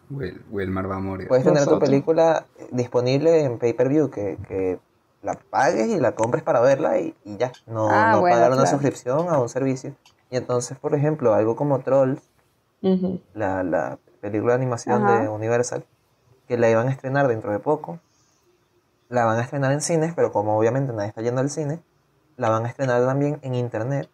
[0.09, 1.27] Wil- Wilmar va a morir.
[1.27, 4.79] Puedes tener tu película disponible en pay-per-view, que, que
[5.21, 7.51] la pagues y la compres para verla y, y ya.
[7.67, 8.71] No, Ah, no bueno, pagar una claro.
[8.77, 9.95] suscripción a un servicio.
[10.29, 12.21] Y entonces, por ejemplo, algo como Trolls,
[13.33, 15.21] La, la película de animación Ajá.
[15.21, 15.85] de Universal,
[16.47, 17.99] que la iban a estrenar dentro de poco.
[19.09, 21.79] La van a estrenar en cines, pero como obviamente nadie está yendo al cine,
[22.37, 24.09] la van a estrenar también en internet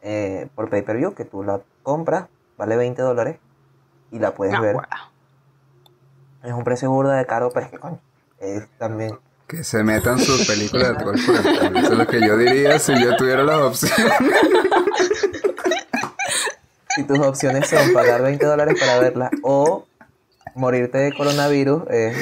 [0.00, 3.38] eh, por pay-per-view, que tú la compras, vale 20 dólares
[4.10, 4.76] y la puedes ver.
[6.42, 8.00] Es un precio burda de caro, pero es que coño,
[8.40, 9.18] es también...
[9.46, 11.14] Que se metan sus películas de troll.
[11.14, 14.12] Eso es lo que yo diría si yo tuviera las opciones.
[16.94, 19.86] Si tus opciones son pagar 20 dólares para verla o
[20.54, 22.14] morirte de coronavirus, eh,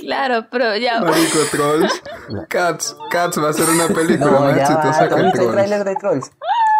[0.00, 1.00] Claro, pero ya.
[1.00, 2.02] Marico, Trolls.
[2.48, 2.96] Cats.
[3.10, 5.52] Cats va a ser una película no, más exitosa ¿tú que has visto el Trolls.
[5.54, 6.30] tráiler de Trolls?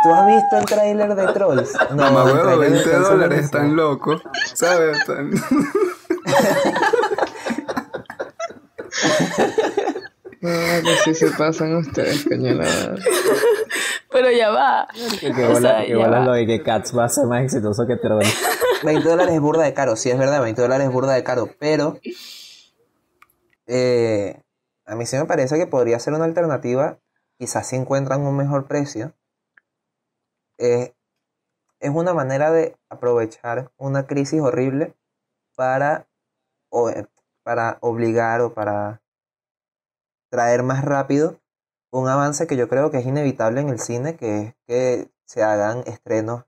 [0.02, 1.72] ¿Tú has visto el tráiler de Trolls?
[1.90, 4.22] No, Mamá huevo, tráiler de 20 Trolls es dólares, están locos.
[4.54, 4.98] ¿Sabes?
[4.98, 5.30] Están-
[10.40, 10.50] No,
[10.82, 12.98] que sí se pasan ustedes, verdad.
[14.14, 14.86] Pero ya va.
[15.20, 16.20] que O sea, que va.
[16.20, 18.32] lo de que Cats va a ser más exitoso que Trolls.
[18.84, 21.48] 20 dólares es burda de caro, sí es verdad, 20 dólares es burda de caro,
[21.58, 21.98] pero
[23.66, 24.40] eh,
[24.86, 27.00] a mí sí me parece que podría ser una alternativa,
[27.38, 29.14] quizás si encuentran un mejor precio.
[30.58, 30.94] Eh,
[31.80, 34.94] es una manera de aprovechar una crisis horrible
[35.56, 36.06] para,
[36.68, 37.08] o, eh,
[37.42, 39.02] para obligar o para
[40.30, 41.40] traer más rápido
[42.00, 45.42] un avance que yo creo que es inevitable en el cine, que es que se
[45.42, 46.44] hagan estrenos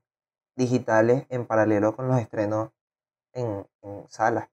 [0.55, 2.71] digitales en paralelo con los estrenos
[3.33, 4.49] en, en salas.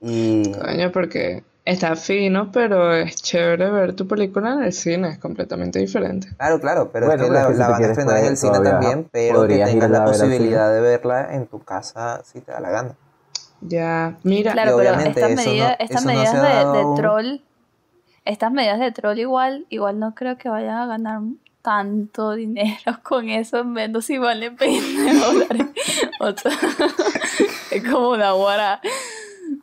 [0.00, 5.18] Y Coño, porque está fino, pero es chévere ver tu película en el cine, es
[5.18, 6.28] completamente diferente.
[6.36, 8.36] claro, claro, pero Bueno, es que pero la, si la van a estrenar en el
[8.36, 12.60] cine también, pero que tengas la posibilidad de verla en tu casa si te da
[12.60, 12.96] la gana.
[13.60, 16.96] Ya, mira, Claro, pero estas no- medidas, no medidas se ha de, de aún.
[16.96, 17.40] troll,
[18.24, 21.20] estas medidas de troll igual, igual no creo que vayan a ganar
[21.62, 25.66] tanto dinero con eso, menos si valen 20 dólares.
[26.20, 26.52] O sea,
[27.70, 28.80] es como una guara.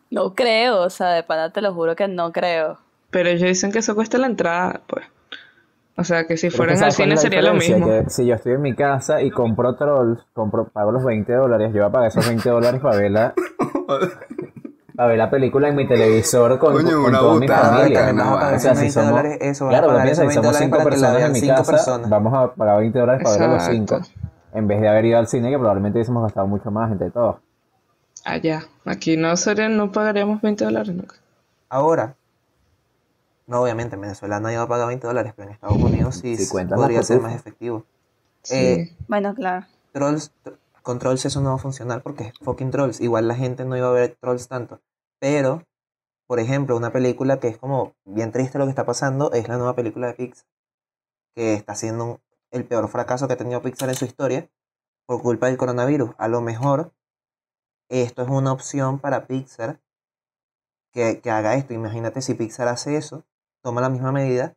[0.10, 2.78] No creo, o sea, de pana te lo juro que no creo.
[3.10, 5.06] pero ellos dicen que eso cuesta la entrada, pues.
[5.98, 7.86] O sea, que si fueran que al ¿sabes cuál cine sería lo mismo.
[7.86, 11.72] Que si yo estoy en mi casa y compro Trolls, compro, pago los 20 dólares,
[11.74, 13.12] yo voy a pagar esos 20 dólares para ver
[15.02, 18.10] para ver la película en mi televisor con, Coño, con una toda mi familia.
[18.10, 20.46] a O sea, si 20 somos, dólares, eso, a claro, pagar piensa, si 20 somos
[20.54, 22.10] dólares 5 para que la personas en mi cinco casa, personas.
[22.12, 23.96] vamos a pagar 20 dólares para ver a los 5.
[23.96, 24.20] Exacto.
[24.54, 27.38] En vez de haber ido al cine, que probablemente hubiésemos gastado mucho más entre todos.
[28.26, 31.16] Allá, aquí no sería, no pagaríamos 20 dólares nunca.
[31.68, 32.14] Ahora,
[33.48, 36.38] no, obviamente en Venezuela nadie va a pagar 20 dólares, pero en Estados Unidos sí,
[36.76, 37.86] podría ser más efectivo.
[38.44, 38.56] Sí.
[38.56, 39.66] Eh, Bueno, claro.
[39.94, 40.32] Trolls,
[40.84, 43.02] con Trolls eso no va a funcionar porque es fucking Trolls.
[43.02, 44.80] Igual la gente no iba a ver Trolls tanto.
[45.22, 45.68] Pero,
[46.26, 49.58] por ejemplo, una película que es como bien triste lo que está pasando es la
[49.58, 50.48] nueva película de Pixar.
[51.36, 54.50] Que está siendo el peor fracaso que ha tenido Pixar en su historia
[55.06, 56.16] por culpa del coronavirus.
[56.18, 56.92] A lo mejor
[57.88, 59.80] esto es una opción para Pixar
[60.92, 61.76] que, que haga esto.
[61.76, 63.24] Imagínate si Pixar hace eso,
[63.62, 64.56] toma la misma medida,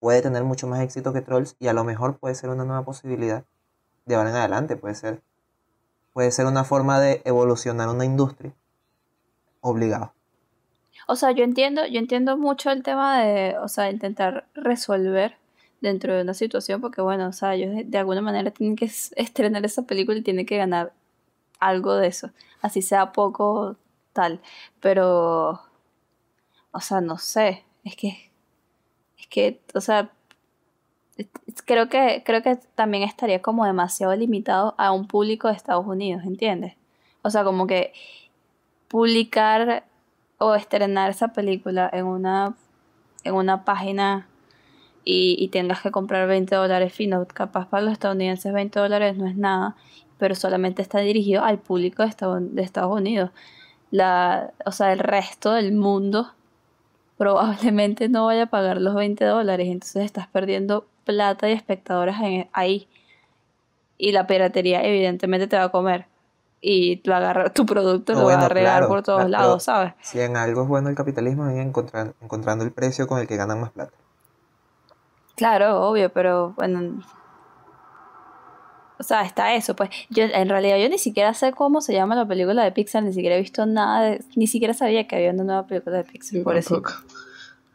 [0.00, 2.86] puede tener mucho más éxito que Trolls y a lo mejor puede ser una nueva
[2.86, 3.44] posibilidad
[4.06, 5.22] de ahora en adelante, puede ser.
[6.14, 8.54] Puede ser una forma de evolucionar una industria.
[9.66, 10.12] Obligado.
[11.08, 15.36] O sea, yo entiendo, yo entiendo mucho el tema de, o sea, intentar resolver
[15.80, 19.12] dentro de una situación, porque bueno, o sea, ellos de, alguna manera tienen que es-
[19.16, 20.92] estrenar esa película y tienen que ganar
[21.60, 22.30] algo de eso,
[22.62, 23.76] así sea poco
[24.12, 24.40] tal,
[24.80, 25.60] pero,
[26.72, 28.30] o sea, no sé, es que,
[29.18, 30.12] es que, o sea,
[31.64, 36.22] creo que, creo que también estaría como demasiado limitado a un público de Estados Unidos,
[36.24, 36.74] ¿entiendes?
[37.22, 37.92] O sea, como que
[38.88, 39.84] publicar
[40.38, 42.54] o estrenar esa película en una,
[43.24, 44.28] en una página
[45.04, 49.26] y, y tengas que comprar 20 dólares fino, capaz para los estadounidenses 20 dólares no
[49.26, 49.76] es nada,
[50.18, 53.30] pero solamente está dirigido al público de Estados, de Estados Unidos.
[53.90, 56.32] La, o sea, el resto del mundo
[57.16, 62.48] probablemente no vaya a pagar los 20 dólares, entonces estás perdiendo plata y espectadores en-
[62.52, 62.88] ahí.
[63.98, 66.06] Y la piratería evidentemente te va a comer.
[66.68, 69.30] Y lo agarra, tu producto No, lo va a bueno, regar claro, por todos claro,
[69.44, 69.92] lados, ¿sabes?
[70.02, 73.36] Si en algo es bueno el capitalismo, es encontrar, encontrando el precio con el que
[73.36, 73.92] ganan más plata.
[75.36, 77.02] Claro, obvio, pero bueno.
[78.98, 79.90] O sea, está eso, pues.
[80.10, 83.12] Yo, en realidad, yo ni siquiera sé cómo se llama la película de Pixar, ni
[83.12, 86.42] siquiera he visto nada, de- ni siquiera sabía que había una nueva película de Pixar,
[86.42, 86.82] por eso.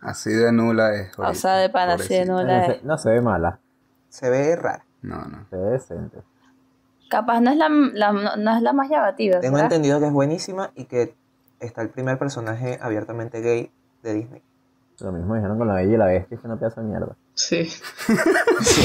[0.02, 1.18] Así de nula es.
[1.18, 2.68] O sea, de pana, así de nula.
[2.68, 3.60] No se, no se ve mala,
[4.10, 4.84] Se ve rara.
[5.02, 5.46] No, no.
[5.50, 6.18] se ve decente.
[7.12, 10.14] Capaz no es la, la- no, no es la más llamativa, Tengo entendido que es
[10.14, 11.14] buenísima y que
[11.60, 13.70] está el primer personaje abiertamente gay
[14.02, 14.42] de Disney.
[15.02, 17.16] Lo mismo dijeron con la Bella y la Bestia, que es una pedazo de mierda.
[17.34, 17.66] Sí.
[17.66, 18.14] Sí,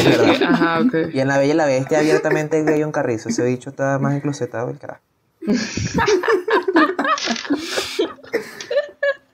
[0.09, 0.43] es verdad.
[0.51, 0.95] Ajá, ok.
[1.15, 3.29] Y en La Bella y la Bestia abiertamente gay un carrizo.
[3.29, 5.03] Ese bicho está más enclosetado el carajo.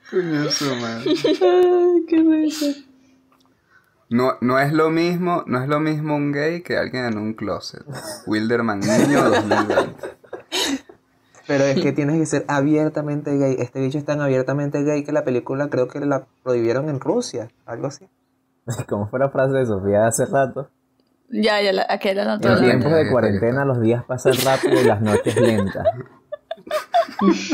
[0.09, 1.03] Coño, su madre.
[1.09, 2.65] Ay, qué risa.
[4.13, 7.33] No, no es lo mismo, no es lo mismo un gay que alguien en un
[7.33, 7.81] closet.
[8.27, 10.07] Wilderman niño 2020.
[11.47, 13.55] Pero es que tienes que ser abiertamente gay.
[13.57, 17.49] Este bicho es tan abiertamente gay que la película creo que la prohibieron en Rusia.
[17.65, 18.07] Algo así.
[18.87, 20.69] Como fue la frase de Sofía hace rato.
[21.29, 25.35] Ya, ya, la, aquel En tiempos de cuarentena los días pasan rápido y las noches
[25.41, 25.87] lentas.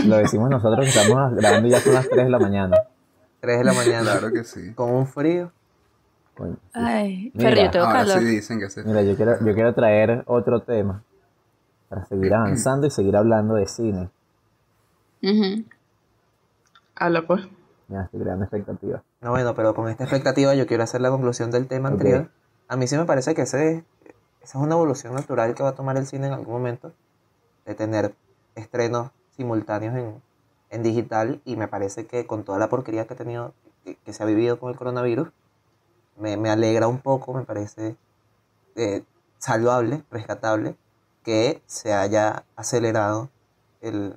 [0.05, 2.75] Lo decimos nosotros que estamos grabando y ya son las 3 de la mañana.
[3.39, 4.11] 3 de la mañana.
[4.11, 4.73] Claro que sí.
[4.73, 5.53] Con un frío.
[6.39, 6.69] Coño, sí.
[6.73, 8.19] Ay, Mira, pero yo tengo Ahora calor.
[8.19, 8.83] sí dicen que se...
[8.85, 11.03] Mira, yo quiero, yo quiero traer otro tema
[11.89, 14.09] para seguir avanzando y seguir hablando de cine.
[15.21, 15.65] Ujú.
[16.95, 17.45] Hala, pues.
[17.89, 19.01] Ya estoy creando expectativas.
[19.19, 21.93] No, bueno, pero con esta expectativa yo quiero hacer la conclusión del tema Ok.
[21.95, 22.29] anterior.
[22.69, 23.83] A mí sí me parece que ese,
[24.41, 26.93] esa es una evolución natural que va a tomar el cine en algún momento,
[27.65, 28.13] de tener
[28.55, 30.21] estrenos simultáneos en,
[30.69, 34.13] en digital y me parece que con toda la porquería que ha tenido, que, que
[34.13, 35.29] se ha vivido con el coronavirus,
[36.19, 37.95] me, me alegra un poco, me parece
[38.75, 39.03] eh,
[39.37, 40.75] salvable, rescatable,
[41.23, 43.29] que se haya acelerado
[43.81, 44.15] el,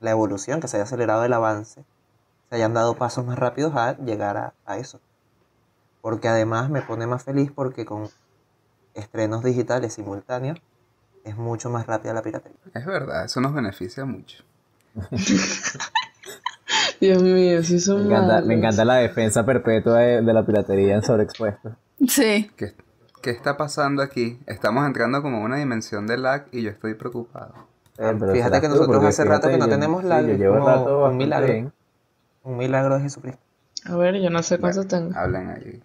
[0.00, 1.84] la evolución, que se haya acelerado el avance
[2.48, 5.00] se hayan dado pasos más rápidos a llegar a, a eso.
[6.00, 8.08] Porque además me pone más feliz porque con
[8.94, 10.58] estrenos digitales simultáneos
[11.24, 12.58] es mucho más rápida la piratería.
[12.72, 14.42] Es verdad, eso nos beneficia mucho.
[17.00, 18.46] Dios mío, sí Me son encanta, malos.
[18.46, 21.76] me encanta la defensa perpetua de, de la piratería en sobreexpuesto.
[22.06, 22.50] Sí.
[22.56, 22.74] ¿Qué,
[23.22, 24.38] qué está pasando aquí?
[24.46, 27.54] Estamos entrando como a una dimensión de lag y yo estoy preocupado.
[27.98, 30.54] Eh, pero Fíjate que nosotros hace rato que no yo- tenemos sí, lag, yo llevo
[30.56, 31.46] como rato un milagro.
[31.52, 31.72] bien.
[32.44, 33.40] Un milagro de Jesucristo.
[33.86, 35.16] A ver, yo no sé cuánto tengo.
[35.16, 35.82] Hablan allí.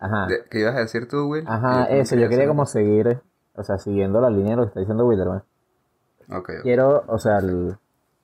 [0.00, 0.26] Ajá.
[0.26, 1.44] De- ¿Qué ibas a decir tú, Will?
[1.46, 3.20] Ajá, eso, yo quería hacer- como seguir,
[3.54, 5.42] o sea, siguiendo la línea de lo que está diciendo Wilderman.
[6.28, 6.50] Ok, ok.
[6.62, 7.76] Quiero, o sea, el-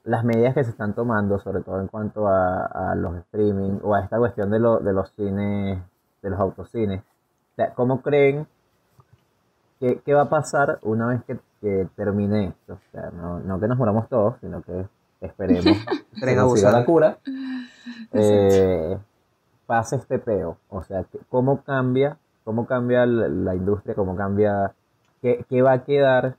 [0.09, 3.95] las medidas que se están tomando, sobre todo en cuanto a, a los streaming o
[3.95, 5.79] a esta cuestión de, lo- de los cines,
[6.23, 7.01] de los autocines.
[7.01, 8.47] O sea, ¿cómo creen
[9.81, 12.75] que, qué va a pasar una vez que, que termine esto?
[12.75, 14.87] O sea, no, no que nos moramos todos, sino que
[15.21, 15.65] esperemos
[16.21, 16.79] que abusado.
[16.79, 17.19] la cura.
[18.13, 18.99] eh,
[19.67, 20.57] pase este peo.
[20.71, 24.73] O sea, que- ¿cómo cambia, cómo cambia la, la industria, cómo cambia,
[25.21, 26.37] qué, qué va a quedar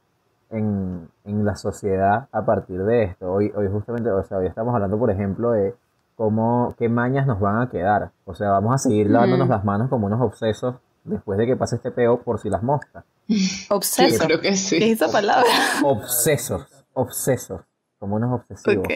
[0.49, 3.31] en, en la sociedad a partir de esto?
[3.31, 5.75] Hoy, hoy justamente, o sea, hoy estamos hablando, por ejemplo, de
[6.15, 8.11] cómo, qué mañas nos van a quedar.
[8.25, 9.51] O sea, vamos a seguir lavándonos Mm.
[9.51, 13.03] las manos como unos obsesos después de que pase este peo por si las moscas.
[13.69, 14.19] Obseso.
[14.23, 14.77] Yo creo que ¿Qué sí.
[14.77, 15.45] es esa palabra?
[15.83, 17.61] Obsesos, obsesos,
[17.99, 18.85] como unos obsesivos.
[18.85, 18.91] Ok.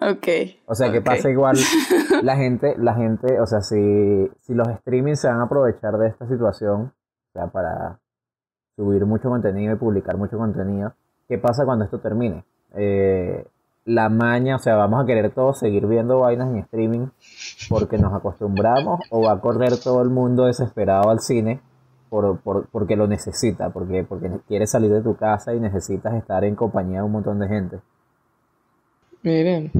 [0.00, 0.28] Ok.
[0.66, 1.56] O sea, que pasa igual,
[2.22, 6.06] la gente, la gente, o sea, si, si los streaming se van a aprovechar de
[6.08, 7.98] esta situación, o sea, para
[8.78, 10.92] subir mucho contenido y publicar mucho contenido,
[11.28, 12.44] ¿qué pasa cuando esto termine?
[12.76, 13.44] Eh,
[13.86, 17.06] la maña, o sea, vamos a querer todos seguir viendo vainas en streaming
[17.68, 21.60] porque nos acostumbramos o va a correr todo el mundo desesperado al cine
[22.08, 26.44] por, por- porque lo necesita, porque, porque quieres salir de tu casa y necesitas estar
[26.44, 27.78] en compañía de un montón de gente.
[29.22, 29.72] Miren,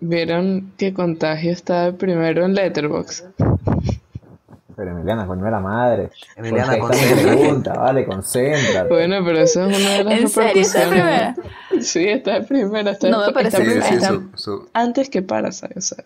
[0.00, 3.24] ¿vieron que Contagio está primero en Letterboxd?
[4.76, 6.10] Pero Emiliana, coño de la madre.
[6.36, 6.72] Emiliana,
[7.24, 8.88] pregunta, vale, concéntrate.
[8.92, 10.90] Bueno, pero eso es una de las ¿En serio está de repercusiones.
[10.90, 11.36] primera?
[11.80, 12.90] Sí, está de primera.
[12.90, 16.04] Está No me parece está, Sí, sí, está su, su- antes que Parasite, o sea,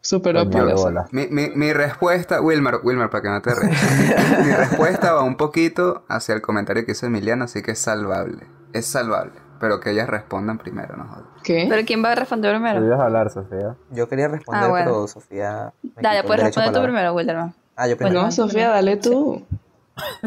[0.00, 1.00] superó a Parasite.
[1.10, 4.40] Mi, mi, mi respuesta, Wilmer, Wilmer, para que no te rías.
[4.46, 8.46] mi respuesta va un poquito hacia el comentario que hizo Emiliana, así que es salvable.
[8.72, 9.32] Es salvable.
[9.58, 11.24] Pero que ellas respondan primero, no jodas.
[11.42, 11.66] ¿Qué?
[11.68, 12.84] ¿Pero quién va a responder Tú primero?
[12.86, 13.74] ibas a hablar, Sofía.
[13.90, 14.84] Yo quería responder, Ah, bueno.
[14.92, 15.72] pero Sofía.
[15.82, 16.82] Dale, puedes responder tú palabra.
[16.82, 17.54] primero, Wilderman.
[17.76, 18.22] Ah, yo primero.
[18.22, 19.44] No, Sofía, dale tú.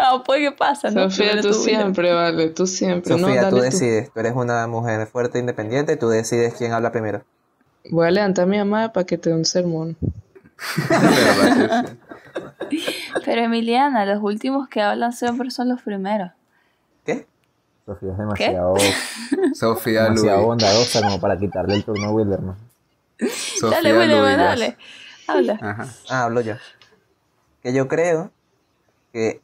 [0.00, 0.90] ah, pues, ¿qué pasa?
[0.90, 1.10] no?
[1.10, 3.14] Sofía, tú siempre, vale, tú siempre.
[3.14, 3.62] no, Sofía, tú dale tú.
[3.62, 4.12] decides.
[4.12, 5.96] Tú eres una mujer fuerte, e independiente.
[5.96, 7.22] Tú decides quién habla primero.
[7.90, 9.96] Voy a levantar a mi mamá para que te dé un sermón.
[13.24, 16.30] Pero Emiliana, los últimos que hablan siempre son los primeros.
[17.04, 17.26] ¿Qué?
[17.84, 18.74] Sofía es demasiado,
[19.54, 20.46] Sofía demasiado Luis.
[20.46, 22.56] bondadosa como para quitarle el turno a Wilderman.
[23.18, 24.76] Sofía dale, Wilderman, dale.
[25.26, 25.58] Habla.
[25.60, 25.88] Ajá.
[26.08, 26.54] Ah, hablo yo.
[27.62, 28.30] Que yo creo
[29.12, 29.40] que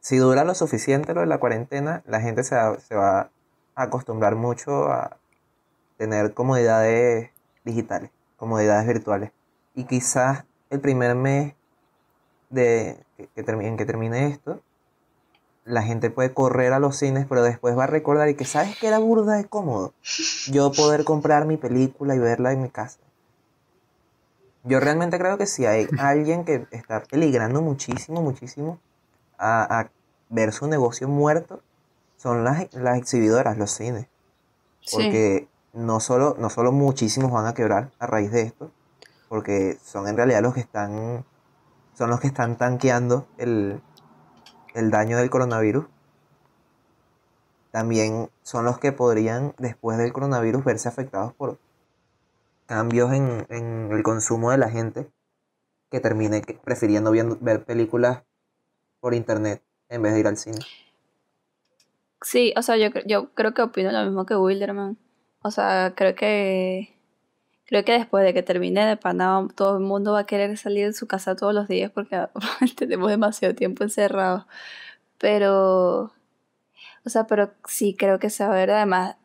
[0.00, 3.30] si dura lo suficiente lo de la cuarentena, la gente se va, se va
[3.74, 5.16] a acostumbrar mucho a
[5.96, 7.30] tener comodidades
[7.64, 9.32] digitales, comodidades virtuales.
[9.74, 11.54] Y quizás el primer mes
[12.50, 14.60] de que, en que termine esto,
[15.64, 18.78] la gente puede correr a los cines, pero después va a recordar y que sabes
[18.78, 19.94] que era burda de cómodo.
[20.50, 22.98] Yo poder comprar mi película y verla en mi casa.
[24.64, 28.80] Yo realmente creo que si hay alguien que está peligrando muchísimo, muchísimo
[29.38, 29.88] a,
[30.30, 31.60] ver su negocio muerto,
[32.16, 34.06] son las, las exhibidoras, los cines.
[34.90, 38.70] Porque no, solo, no solo muchísimos van a quebrar a raíz de esto,
[39.28, 41.26] porque son en realidad los que están,
[41.92, 43.82] son los que están tanqueando el,
[44.74, 45.86] el daño del coronavirus.
[47.70, 51.58] También son los que podrían, después del coronavirus, verse afectados por
[52.66, 53.46] cambios en,
[53.90, 55.10] el consumo de la gente
[55.90, 58.22] que termine prefiriendo ver películas
[59.00, 60.58] por internet en vez de ir al cine.
[62.22, 64.96] Sí, o sea, yo, yo creo que opino lo mismo que Wilderman.
[65.42, 66.94] O sea, creo que
[67.66, 70.86] creo que después de que termine de Panamá, todo el mundo va a querer salir
[70.86, 72.28] de su casa todos los días porque
[72.76, 74.46] tenemos demasiado tiempo encerrados.
[75.18, 76.12] Pero,
[77.04, 79.16] o sea, pero sí creo que ver además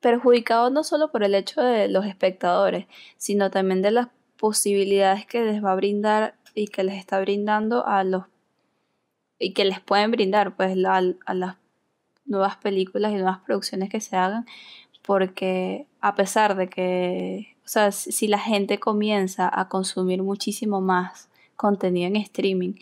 [0.00, 2.86] perjudicado no solo por el hecho de los espectadores,
[3.16, 7.86] sino también de las posibilidades que les va a brindar y que les está brindando
[7.86, 8.24] a los
[9.38, 11.56] y que les pueden brindar pues a, las
[12.24, 14.46] nuevas películas y nuevas producciones que se hagan
[15.02, 21.28] porque a pesar de que o sea si la gente comienza a consumir muchísimo más
[21.56, 22.74] contenido en streaming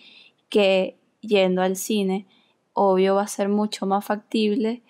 [0.49, 2.27] que yendo al cine
[2.73, 4.83] obvio va a ser mucho más factible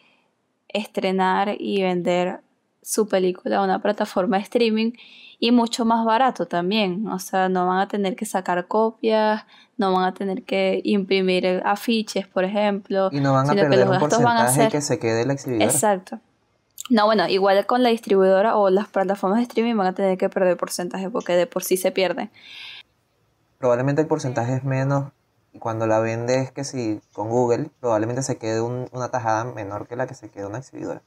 [0.76, 2.40] estrenar y vender
[2.82, 4.92] su película a una plataforma de streaming
[5.38, 7.08] y mucho más barato también.
[7.08, 9.44] O sea, no van a tener que sacar copias,
[9.76, 13.10] no van a tener que imprimir afiches, por ejemplo.
[13.12, 15.70] Y no van a perder un porcentaje que se quede la exhibidora.
[15.70, 16.20] Exacto.
[16.88, 20.28] No, bueno, igual con la distribuidora o las plataformas de streaming van a tener que
[20.28, 22.30] perder porcentaje porque de por sí se pierden.
[23.58, 25.10] Probablemente el porcentaje es menos
[25.58, 30.06] cuando la vendes que si con Google, probablemente se quede una tajada menor que la
[30.06, 31.02] que se quede una exhibidora.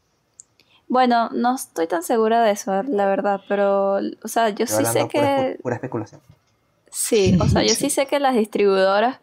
[0.88, 5.08] Bueno, no estoy tan segura de eso, la verdad, pero, o sea, yo sí sé
[5.08, 5.60] que...
[5.62, 6.20] Pura especulación.
[6.92, 9.20] Sí, o sea, yo sí sé que las distribuidoras,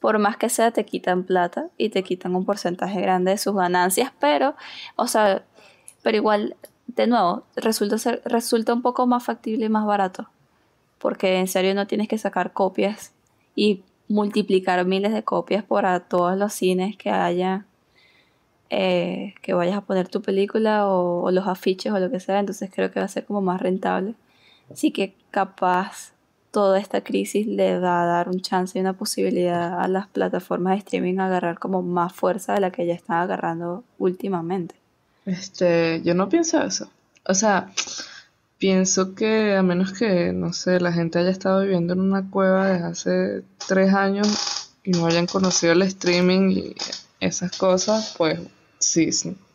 [0.00, 3.54] por más que sea, te quitan plata y te quitan un porcentaje grande de sus
[3.54, 4.54] ganancias, pero,
[4.96, 5.44] o sea,
[6.02, 10.30] pero igual, de nuevo, resulta, ser, resulta un poco más factible y más barato,
[10.98, 13.12] porque en serio no tienes que sacar copias
[13.54, 17.64] y multiplicar miles de copias por a todos los cines que haya
[18.68, 22.70] eh, que vayas a poner tu película o, los afiches o lo que sea, entonces
[22.72, 24.14] creo que va a ser como más rentable.
[24.70, 26.12] Así que capaz
[26.50, 30.74] toda esta crisis le va a dar un chance y una posibilidad a las plataformas
[30.74, 34.74] de streaming a agarrar como más fuerza de la que ya están agarrando últimamente.
[35.24, 36.90] Este, yo no pienso eso.
[37.26, 37.70] O sea,
[38.60, 42.68] pienso que a menos que, no sé, la gente haya estado viviendo en una cueva
[42.68, 46.74] desde hace tres años y no hayan conocido el streaming y
[47.18, 48.38] esas cosas, pues
[48.78, 49.10] sí,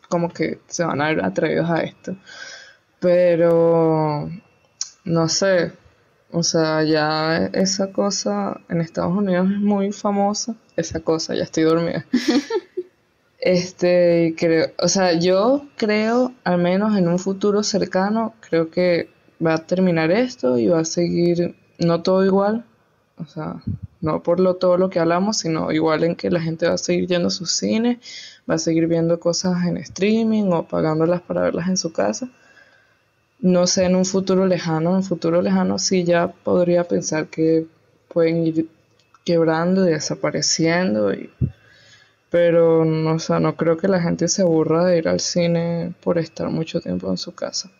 [0.08, 2.16] como que se van a ver atrevidos a esto.
[2.98, 4.28] Pero,
[5.04, 5.72] no sé,
[6.32, 10.56] o sea, ya esa cosa en Estados Unidos es muy famosa.
[10.76, 12.04] Esa cosa, ya estoy dormida.
[13.46, 19.08] este, creo, o sea, yo creo, al menos en un futuro cercano, creo que
[19.44, 22.64] va a terminar esto y va a seguir, no todo igual,
[23.18, 23.62] o sea,
[24.00, 26.78] no por lo, todo lo que hablamos, sino igual en que la gente va a
[26.78, 27.98] seguir yendo a sus cines,
[28.50, 32.28] va a seguir viendo cosas en streaming o pagándolas para verlas en su casa.
[33.38, 37.68] No sé, en un futuro lejano, en un futuro lejano sí ya podría pensar que
[38.08, 38.68] pueden ir
[39.24, 41.30] quebrando y desapareciendo, y,
[42.30, 46.18] pero no, o no creo que la gente se aburra de ir al cine por
[46.18, 47.70] estar mucho tiempo en su casa.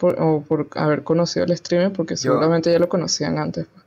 [0.00, 3.66] o por haber conocido el streaming, porque seguramente ya lo conocían antes.
[3.66, 3.84] Pues.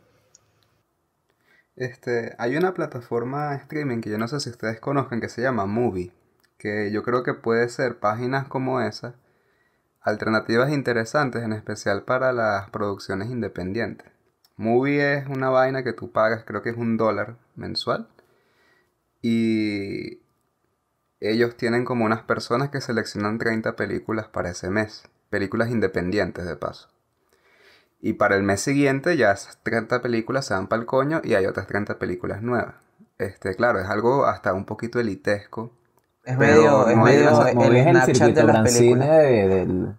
[1.76, 5.66] Este, hay una plataforma streaming que yo no sé si ustedes conozcan que se llama
[5.66, 6.12] Movie,
[6.58, 9.16] que yo creo que puede ser páginas como esa,
[10.02, 14.08] alternativas interesantes, en especial para las producciones independientes.
[14.56, 18.08] Movie es una vaina que tú pagas, creo que es un dólar mensual,
[19.24, 20.20] y
[21.22, 26.58] ellos tienen como unas personas que seleccionan 30 películas para ese mes, películas independientes de
[26.58, 26.90] paso.
[28.02, 31.36] Y para el mes siguiente ya esas 30 películas se van para el coño y
[31.36, 32.76] hay otras 30 películas nuevas.
[33.18, 35.72] Este, claro, es algo hasta un poquito elitesco.
[36.26, 39.08] Es medio, es medio el, Snapchat de las películas.
[39.08, 39.96] del,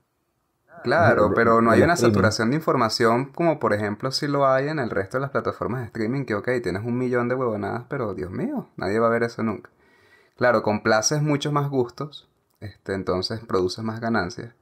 [0.84, 4.78] Claro, pero no hay una saturación de información como por ejemplo si lo hay en
[4.78, 8.12] el resto de las plataformas de streaming, que ok, tienes un millón de huevonadas, pero
[8.12, 9.70] Dios mío, nadie va a ver eso nunca.
[10.36, 12.28] Claro, complaces muchos más gustos,
[12.60, 14.52] este, entonces produces más ganancias.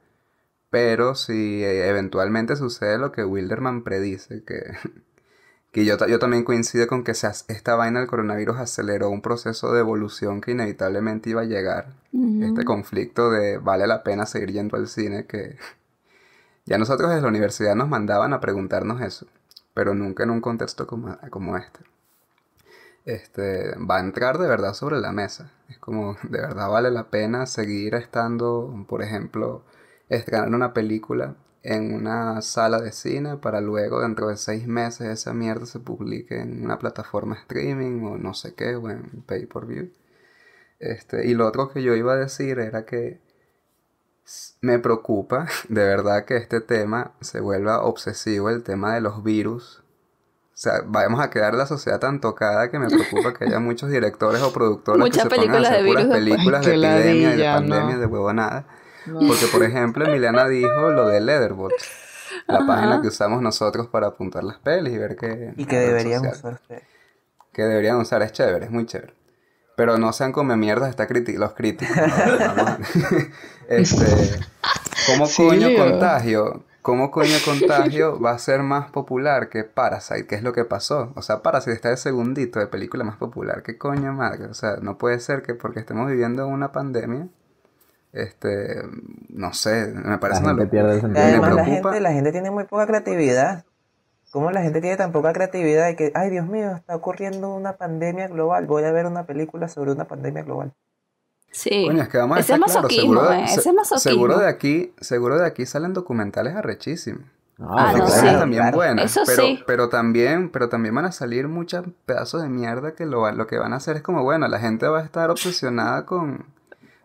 [0.70, 4.62] Pero si eh, eventualmente sucede lo que Wilderman predice, que,
[5.72, 9.72] que yo, yo también coincido con que se esta vaina del coronavirus aceleró un proceso
[9.72, 11.94] de evolución que inevitablemente iba a llegar.
[12.12, 15.56] Este conflicto de vale la pena seguir yendo al cine, que
[16.64, 19.26] ya nosotros desde la universidad nos mandaban a preguntarnos eso,
[19.74, 21.80] pero nunca en un contexto como, este.
[23.04, 25.50] Este, va a entrar de verdad sobre la mesa.
[25.68, 29.64] Es como, de verdad vale la pena seguir estando, por ejemplo,
[30.08, 35.32] estrenar una película en una sala de cine para luego dentro de seis meses esa
[35.32, 39.66] mierda se publique en una plataforma streaming o no sé qué, o en pay per
[39.66, 39.90] view.
[40.80, 43.20] Este, y lo otro que yo iba a decir era que
[44.60, 49.82] me preocupa de verdad que este tema se vuelva obsesivo, el tema de los virus.
[50.54, 53.90] O sea, vamos a quedar la sociedad tan tocada que me preocupa que haya muchos
[53.90, 56.74] directores o productores Muchas que se pongan a películas hacer de puras virus películas de
[56.74, 58.00] epidemia, y de pandemia, no.
[58.00, 58.66] de huevonada.
[59.06, 59.18] No.
[59.26, 61.72] Porque, por ejemplo, Emiliana dijo lo de Leatherbot,
[62.46, 62.66] la Ajá.
[62.66, 65.52] página que usamos nosotros para apuntar las pelis y ver qué...
[65.56, 66.84] Y que deberían usar ustedes.
[67.52, 68.22] que deberían usar.
[68.22, 69.14] Es chévere, es muy chévere.
[69.76, 71.96] Pero no sean come mierdas está criti- los críticos.
[73.68, 74.06] este,
[75.06, 76.64] ¿Cómo coño contagio?
[76.82, 80.26] ¿Cómo coño contagio va a ser más popular que Parasite?
[80.26, 81.12] ¿Qué es lo que pasó?
[81.14, 83.62] O sea, Parasite está de segundito de película más popular.
[83.62, 84.46] ¿Qué coño madre?
[84.46, 87.28] O sea, no puede ser que porque estemos viviendo una pandemia,
[88.12, 88.82] este,
[89.28, 91.08] no sé, me parece una gente pierde el.
[91.08, 93.64] Me gente, la gente tiene muy poca creatividad.
[94.32, 97.74] ¿Cómo la gente tiene tan poca creatividad de que, ay Dios mío, está ocurriendo una
[97.76, 100.72] pandemia global, voy a ver una película sobre una pandemia global?
[101.50, 101.84] Sí.
[101.86, 104.10] Coño, es que vamos a Ese es seguro, eh, se- ese es masoquismo.
[104.10, 107.22] seguro de aquí, seguro de aquí salen documentales arrechísimos.
[107.58, 108.24] No, Ah, no, sí.
[108.24, 108.76] también Claro.
[108.78, 109.62] buenas, Eso pero, sí.
[109.66, 113.58] pero también, pero también van a salir muchos pedazos de mierda que lo, lo que
[113.58, 116.46] van a hacer es como, bueno, la gente va a estar obsesionada con,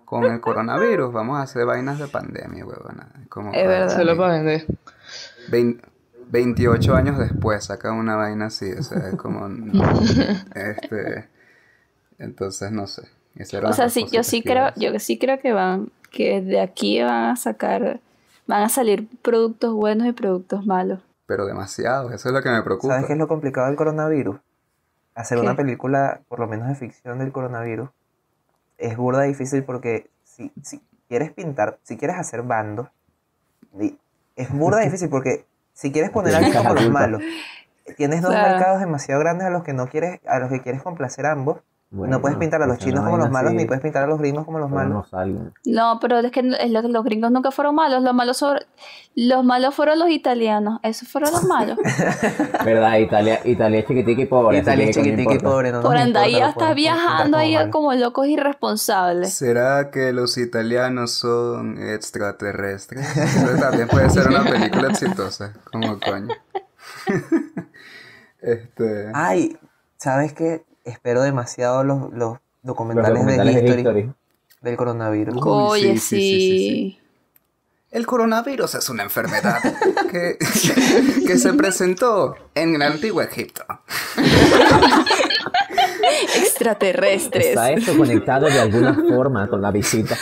[0.06, 3.10] con el coronavirus, vamos a hacer vainas de pandemia, huevona.
[3.28, 3.94] Como Es verdad.
[3.98, 4.66] Solo para vender.
[5.50, 5.82] Vein-
[6.30, 9.48] 28 años después saca una vaina así, o sea, es como,
[10.56, 11.28] este,
[12.20, 13.04] entonces no sé.
[13.64, 17.26] O sea, sí, yo sí creo, yo sí creo que van, que de aquí van
[17.26, 18.00] a sacar,
[18.48, 21.02] van a salir productos buenos y productos malos.
[21.28, 22.94] Pero demasiado, eso es lo que me preocupa.
[22.94, 24.38] ¿Sabes qué es lo complicado del coronavirus?
[25.14, 25.58] Hacer una ¿Qué?
[25.58, 27.90] película, por lo menos de ficción del coronavirus,
[28.78, 32.88] es burda difícil porque si, si quieres pintar, si quieres hacer bandos,
[34.36, 35.46] es burda difícil porque
[35.78, 37.22] si quieres poner a alguien como los malos,
[37.98, 38.50] tienes dos Claro.
[38.50, 41.60] mercados demasiado grandes a los que no quieres, a los que quieres complacer a ambos.
[41.90, 44.08] Bueno, no puedes pintar a los chinos como los malos, así, ni puedes pintar a
[44.08, 45.10] los gringos como los pero malos.
[45.64, 48.44] no pero es que los gringos nunca fueron malos, los malos
[49.16, 51.78] los malos fueron los italianos, esos fueron los malos.
[52.66, 52.98] ¿Verdad?
[52.98, 54.58] Italia, Italia es chiquitica y pobre.
[54.58, 57.56] Italia que es ¿qué coño chiquitica y pobre, no Por andar ahí hasta viajando ahí
[57.70, 59.34] como locos irresponsables.
[59.34, 63.16] ¿Será que los italianos son extraterrestres?
[63.18, 66.36] Eso también puede ser una película exitosa, como coño.
[68.42, 69.58] este, Ay,
[69.96, 70.67] ¿sabes qué?
[70.88, 74.12] Espero demasiado los, los Los documentales, de de History, History.
[74.62, 75.36] del coronavirus.
[75.36, 76.00] Uy, Oye, sí, sí.
[76.00, 77.00] sí, sí, sí, sí.
[77.92, 79.60] el coronavirus es una enfermedad
[80.12, 80.38] que,
[81.26, 83.64] que se presentó en el antiguo Egipto.
[86.38, 87.48] Extraterrestres.
[87.48, 90.18] Está esto conectado de alguna forma con la visita.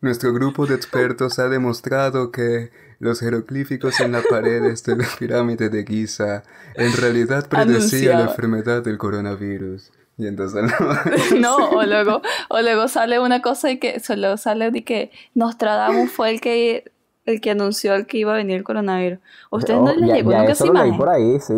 [0.00, 2.70] Nuestro grupo de expertos ha demostrado que
[3.02, 6.44] los jeroglíficos en las paredes de la pirámide de Giza
[6.76, 9.90] en realidad predecían la enfermedad del coronavirus.
[10.16, 10.62] Y entonces
[11.32, 11.40] no.
[11.40, 16.12] No, o luego, o luego sale una cosa y que solo sale de que Nostradamus
[16.12, 16.92] fue el que
[17.26, 19.18] el que anunció el que iba a venir el coronavirus.
[19.50, 20.96] ¿A ¿Ustedes no Oh, les ya- llegó nunca esa imagen?
[20.96, 21.54] por ahí, sí.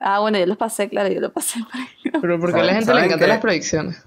[0.00, 2.20] Ah, bueno, yo los pasé, claro, yo lo pasé por ahí.
[2.20, 4.02] Pero porque a la ¿Saben- gente le encantan las predicciones.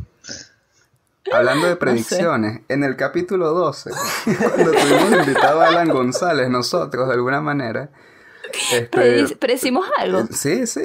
[1.32, 3.92] Hablando de predicciones, en el capítulo 12,
[4.26, 7.90] cuando tuvimos invitado a Alan González, nosotros de alguna manera.
[8.72, 10.26] este, Predi- Predecimos algo.
[10.32, 10.82] Sí, sí,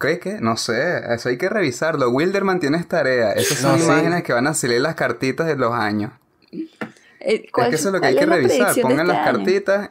[0.00, 0.38] ¿qué, qué?
[0.40, 2.10] No sé, eso hay que revisarlo.
[2.10, 3.32] Wilderman tienes tarea.
[3.32, 3.84] Esas son No, sí.
[3.84, 6.12] imágenes que van a salir las cartitas de los años.
[6.50, 6.68] Eh,
[7.20, 8.74] Es ¿cuál- que eso es lo que hay cuál que revisar.
[8.82, 9.36] Pongan este las año?
[9.38, 9.90] cartitas,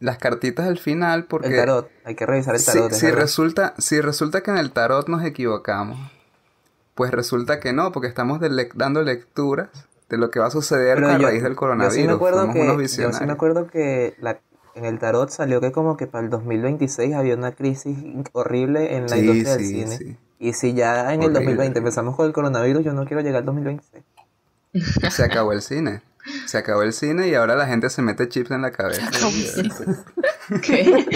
[0.00, 2.92] las cartitas al final, porque El tarot, hay que revisar el si, tarot.
[2.92, 3.20] si verdad.
[3.20, 5.98] resulta, si resulta que en el tarot nos equivocamos,
[6.98, 9.68] pues resulta que no, porque estamos de lec- dando lecturas
[10.08, 11.94] de lo que va a suceder Pero a yo- raíz del coronavirus.
[11.96, 14.40] Yo sí me acuerdo Fuimos que, unos yo sí me acuerdo que la-
[14.74, 17.96] en el tarot salió que como que para el 2026 había una crisis
[18.32, 19.96] horrible en la Sí, industria del sí, cine.
[19.96, 20.16] sí.
[20.40, 21.40] Y si ya en el Horrible.
[21.40, 24.04] 2020 empezamos con el coronavirus, yo no quiero llegar al 2026.
[25.10, 26.02] Se acabó el cine.
[26.46, 29.08] Se acabó el cine y ahora la gente se mete chips en la cabeza.
[30.62, 31.06] ¿Qué?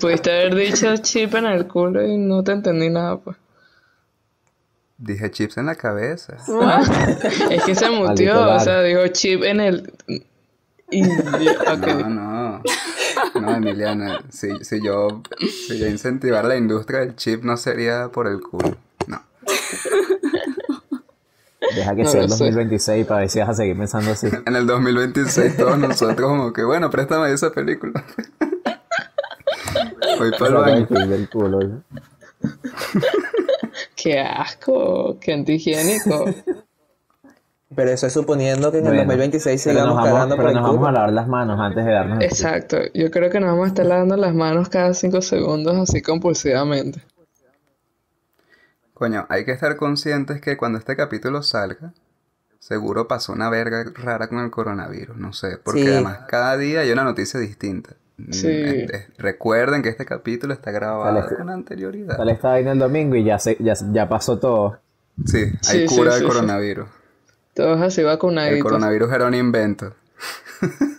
[0.00, 3.36] Pudiste haber dicho chip en el culo y no te entendí nada, pues.
[5.00, 6.36] Dije chips en la cabeza.
[7.50, 9.92] Es que se mutió, o sea, dijo chip en el...
[10.06, 10.22] y-.
[11.02, 12.62] No, no.
[13.40, 18.26] No, Emiliana, si, si yo si yo incentivar la industria del chip no sería por
[18.26, 18.76] el culo.
[19.06, 19.22] No.
[21.74, 22.44] Deja que No sea el sé.
[22.44, 24.28] 2026 para ver si vas a seguir pensando así.
[24.46, 28.04] En el 2026 todos nosotros como que, bueno, préstame esa película.
[30.18, 30.54] Voy para el
[30.86, 31.28] baño.
[31.30, 31.60] culo.
[31.60, 31.82] ¿no?
[34.02, 36.24] Qué asco, qué antihigiénico.
[37.74, 40.44] Pero eso es suponiendo que en el Bueno, 2026 pero nos sigamos vamos, cagando por
[40.44, 42.24] pero el nos vamos a lavar las manos antes de darnos el.
[42.24, 46.02] Exacto, yo creo que nos vamos a estar lavando las manos cada cinco segundos así
[46.02, 47.00] compulsivamente.
[48.94, 51.92] Coño, hay que estar conscientes que cuando este capítulo salga,
[52.58, 55.88] seguro pasó una verga rara con el coronavirus, no sé, porque Sí.
[55.88, 57.94] además cada día hay una noticia distinta.
[58.30, 58.48] Sí.
[58.48, 62.16] es- es- recuerden que este capítulo está grabado Sale- con anterioridad.
[62.16, 64.78] Sale esta vaina el domingo y ya, se, ya, ya pasó todo.
[65.26, 66.34] Sí, hay sí, cura sí, del sí.
[66.36, 66.88] coronavirus.
[67.54, 68.62] Todos así El vacunaditos.
[68.62, 69.94] coronavirus era un invento.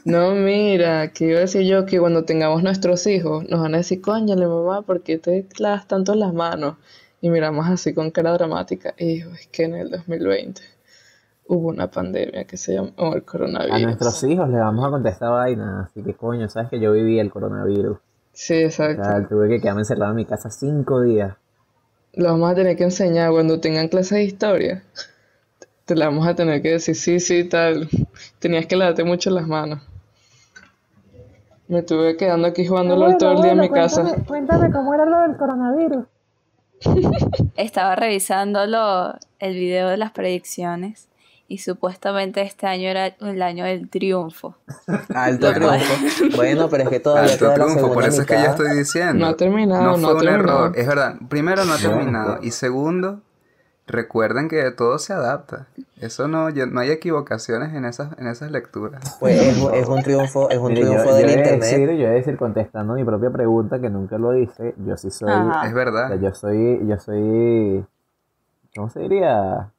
[0.05, 3.77] No, mira, que iba a decir yo que cuando tengamos nuestros hijos nos van a
[3.77, 6.77] decir, coño, mamá, ¿por qué te lavas tanto las manos?
[7.21, 10.61] Y miramos así con cara dramática, hijo, es que en el 2020
[11.53, 13.81] hubo una pandemia que se llamó el A coronavirus.
[13.81, 15.81] nuestros hijos les vamos a contestar vaina.
[15.89, 17.97] Así que coño, sabes que yo viví el coronavirus.
[18.31, 19.03] Sí, O exacto.
[19.03, 21.35] sea, tuve que quedarme encerrado en mi casa cinco días.
[22.13, 24.83] Lo vamos a tener que enseñar cuando tengan clases de historia.
[25.85, 27.89] Te la vamos a tener que decir, sí, sí, tal.
[28.39, 29.81] Tenías que lavarte mucho las manos.
[31.67, 34.15] Me estuve quedando aquí jugando LOL todo el día en mi casa.
[34.27, 36.05] Cuéntame cómo era lo del coronavirus.
[37.55, 41.07] Estaba revisando lo- el video de las predicciones
[41.51, 44.55] y supuestamente este año era el año del triunfo.
[45.13, 45.93] Alto triunfo.
[46.37, 49.25] Bueno, pero es que todavía Alto triunfo, por eso es que yo estoy diciendo.
[49.25, 50.65] No ha terminado, No no fue ha un terminado.
[50.65, 50.71] error.
[50.77, 52.39] Es verdad, primero no ha terminado.
[52.41, 53.19] Y segundo,
[53.85, 55.67] recuerden que todo se adapta.
[55.99, 59.17] Eso no, ya- no hay equivocaciones en esas, en esas lecturas.
[59.19, 61.61] Pues es, es un triunfo, es un Mire, yo, triunfo yo del de internet.
[61.61, 65.11] decir, yo he de decir, contestando mi propia pregunta, que nunca lo hice, yo sí
[65.11, 65.67] soy, Ajá.
[65.67, 66.07] Es o verdad.
[66.07, 67.85] sea, yo soy, yo soy,
[68.73, 69.69] ¿cómo se diría?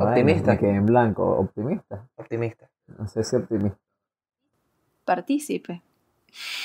[0.00, 0.52] Optimista.
[0.52, 2.02] Me quedé en blanco, optimista.
[2.16, 2.68] Optimista.
[2.98, 3.78] No sé si optimista.
[5.04, 5.82] Partícipe.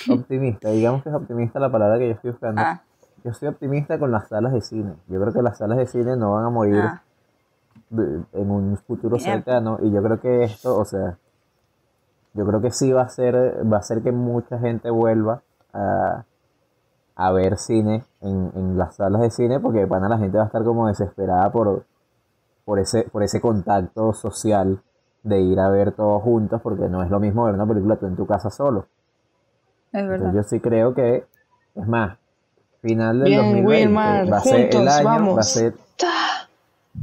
[0.10, 2.62] Optimista, digamos que es optimista la palabra que yo estoy buscando.
[2.62, 2.82] Ah,
[3.24, 4.94] Yo soy optimista con las salas de cine.
[5.08, 7.02] Yo creo que las salas de cine no van a morir ah.
[7.92, 9.44] en un futuro Bien.
[9.44, 11.18] cercano y yo creo que esto, o sea,
[12.34, 13.36] yo creo que sí va a ser,
[13.72, 15.42] va a ser que mucha gente vuelva
[15.74, 16.24] a,
[17.16, 20.44] a ver cine en, en las salas de cine porque de pana la gente va
[20.44, 21.84] a estar como desesperada por,
[22.68, 24.82] por ese, por ese contacto social
[25.24, 28.08] de ir a ver todos juntos porque no es lo mismo ver una película tú
[28.08, 28.88] en tu casa solo.
[29.94, 30.28] Es verdad.
[30.28, 31.24] Entonces yo sí creo que,
[31.76, 32.18] es más,
[32.82, 35.48] final del Bien, 2020 Wilmar, va a ser el juntos, año, va a vamos.
[35.50, 35.74] ser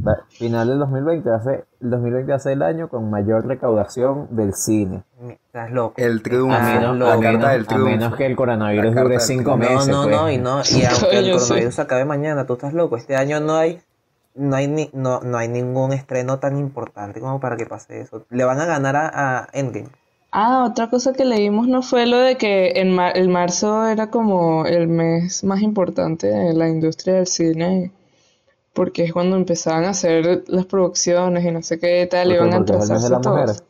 [0.07, 3.11] va- final del 2020 va a ser el 2020 va a ser el año con
[3.11, 5.03] mayor recaudación del cine.
[5.29, 5.95] Estás loco.
[5.97, 6.55] El triunfo.
[6.57, 7.87] A menos, lo- la a carta menos- del a triunfo.
[7.91, 9.73] menos que el coronavirus dure cinco triunfo.
[9.73, 9.89] No, meses.
[9.89, 10.17] no, pues.
[10.17, 12.97] no, y no, y aunque el coronavirus acabe mañana, tú estás loco.
[12.97, 13.81] Este año no hay,
[14.35, 18.27] no hay ni, no, no hay ningún estreno tan importante como para que pase eso.
[18.31, 19.91] Le van a ganar a, a Endgame.
[20.33, 24.11] Ah, otra cosa que leímos no fue lo de que en mar- el marzo era
[24.11, 27.91] como el mes más importante en la industria del cine,
[28.75, 32.59] porque es cuando empezaban a hacer las producciones y no sé qué tal, iban a
[32.59, 33.51] de atrasarse mujer.
[33.51, 33.65] todos.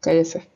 [0.00, 0.48] Cállese.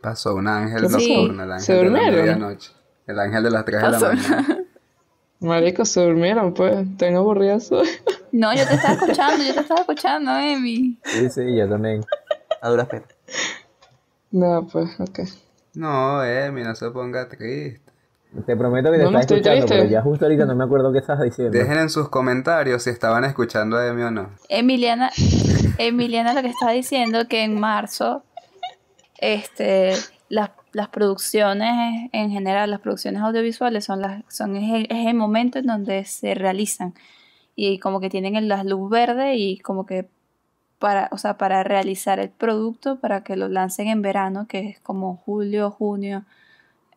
[0.00, 1.12] Pasó un ángel ¿Qué pasó?
[1.12, 2.72] nocturno, el ángel ¿Se de la medianoche.
[3.06, 4.58] El ángel de las 3 de la mañana.
[5.40, 6.86] Marico, se durmieron, pues.
[6.96, 7.88] Tengo aburrida soy.
[8.32, 10.98] No, yo te estaba escuchando, yo te estaba escuchando, Emi.
[11.04, 12.04] Sí, sí, yo también.
[12.60, 13.08] A duras penas.
[14.30, 15.20] No, pues, ok.
[15.74, 17.80] No, Emi, no se ponga triste.
[18.44, 19.76] Te prometo que te No, estoy escuchando, triste.
[19.76, 21.56] pero ya justo ahorita no me acuerdo qué estabas diciendo.
[21.56, 24.30] Dejen en sus comentarios si estaban escuchando a Emi o no.
[24.48, 25.10] Emiliana,
[25.78, 28.24] Emiliana lo que estaba diciendo que en marzo
[29.18, 29.92] este
[30.28, 35.14] las, las producciones en general, las producciones audiovisuales son las son es el, es el
[35.14, 36.92] momento en donde se realizan
[37.54, 40.06] y como que tienen la luz verde y como que
[40.78, 44.80] para, o sea, para realizar el producto para que lo lancen en verano, que es
[44.80, 46.24] como julio, junio,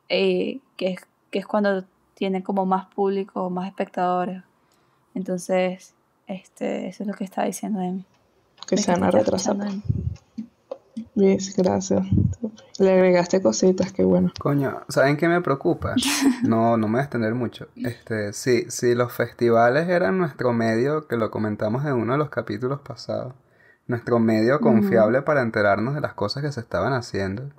[0.10, 1.00] eh, que es
[1.32, 4.44] que es cuando tienen como más público, más espectadores.
[5.16, 5.96] Entonces,
[6.28, 8.04] este, eso es lo que estaba diciendo Emi.
[8.68, 9.56] Que se van a retrasar.
[11.16, 12.06] Luis, gracias.
[12.80, 14.32] Le agregaste cositas, qué bueno.
[14.40, 15.96] Coño, ¿saben qué me preocupa?
[16.44, 17.68] No, no me voy a extender mucho.
[17.76, 22.30] Este, sí, si los festivales eran nuestro medio, que lo comentamos en uno de los
[22.30, 23.34] capítulos pasados,
[23.88, 27.52] nuestro medio confiable para enterarnos de las cosas que se estaban haciendo.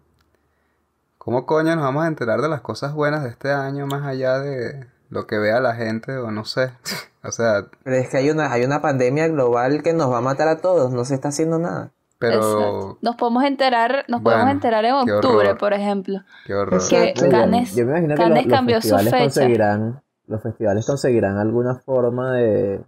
[1.19, 4.39] ¿Cómo coño nos vamos a enterar de las cosas buenas de este año más allá
[4.39, 6.73] de lo que vea la gente o no sé?
[7.23, 10.23] o sea, Pero es que hay una, hay una pandemia global que nos va a
[10.23, 11.93] matar a todos, no se está haciendo nada.
[12.21, 12.99] Pero Exacto.
[13.03, 16.21] Nos podemos enterar, nos Bueno, podemos enterar en octubre, por ejemplo.
[16.47, 16.81] qué horror.
[16.89, 17.13] Que.
[17.31, 19.25] Cannes, yo me imagino que los, cambió festivales fecha.
[19.25, 22.81] conseguirán los festivales conseguirán alguna forma de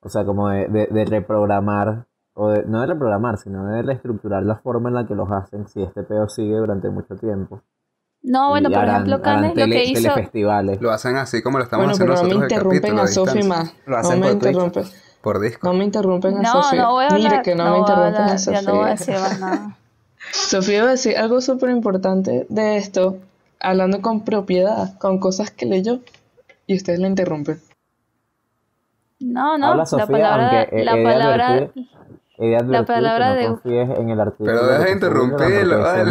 [0.00, 4.42] o sea como de, de- de reprogramar o de- no de reprogramar sino de reestructurar
[4.44, 7.60] la forma en la que los hacen si este peo sigue durante mucho tiempo
[8.22, 10.10] No, bueno, Y por harán- ejemplo, Cannes lo que hizo...
[10.80, 13.02] Lo hacen así como lo estamos Bueno, haciendo pero no me nosotros el interrumpen capítulo
[13.02, 13.48] a Sofi distancia.
[13.48, 13.74] más.
[13.86, 14.52] Lo No hacen me por Twitch.
[14.52, 14.84] interrumpen.
[15.22, 15.66] Por disco.
[15.66, 16.82] No me interrumpen a No, Sofía.
[16.82, 18.60] no voy a hablar, Mire que no, me voy a interrumpen a Sofía.
[18.60, 19.76] ya no voy a decir más nada.
[20.32, 23.16] Sofía iba a decir algo súper importante de esto,
[23.60, 26.00] hablando con propiedad, con cosas que leyó,
[26.66, 27.60] y ustedes la interrumpen.
[29.20, 31.56] No, no, habla la Sofía palabra, aunque la de palabra,
[32.38, 36.10] he de advertir palabra de- no confíes en el artículo Pero deja de interrumpirlo, vale.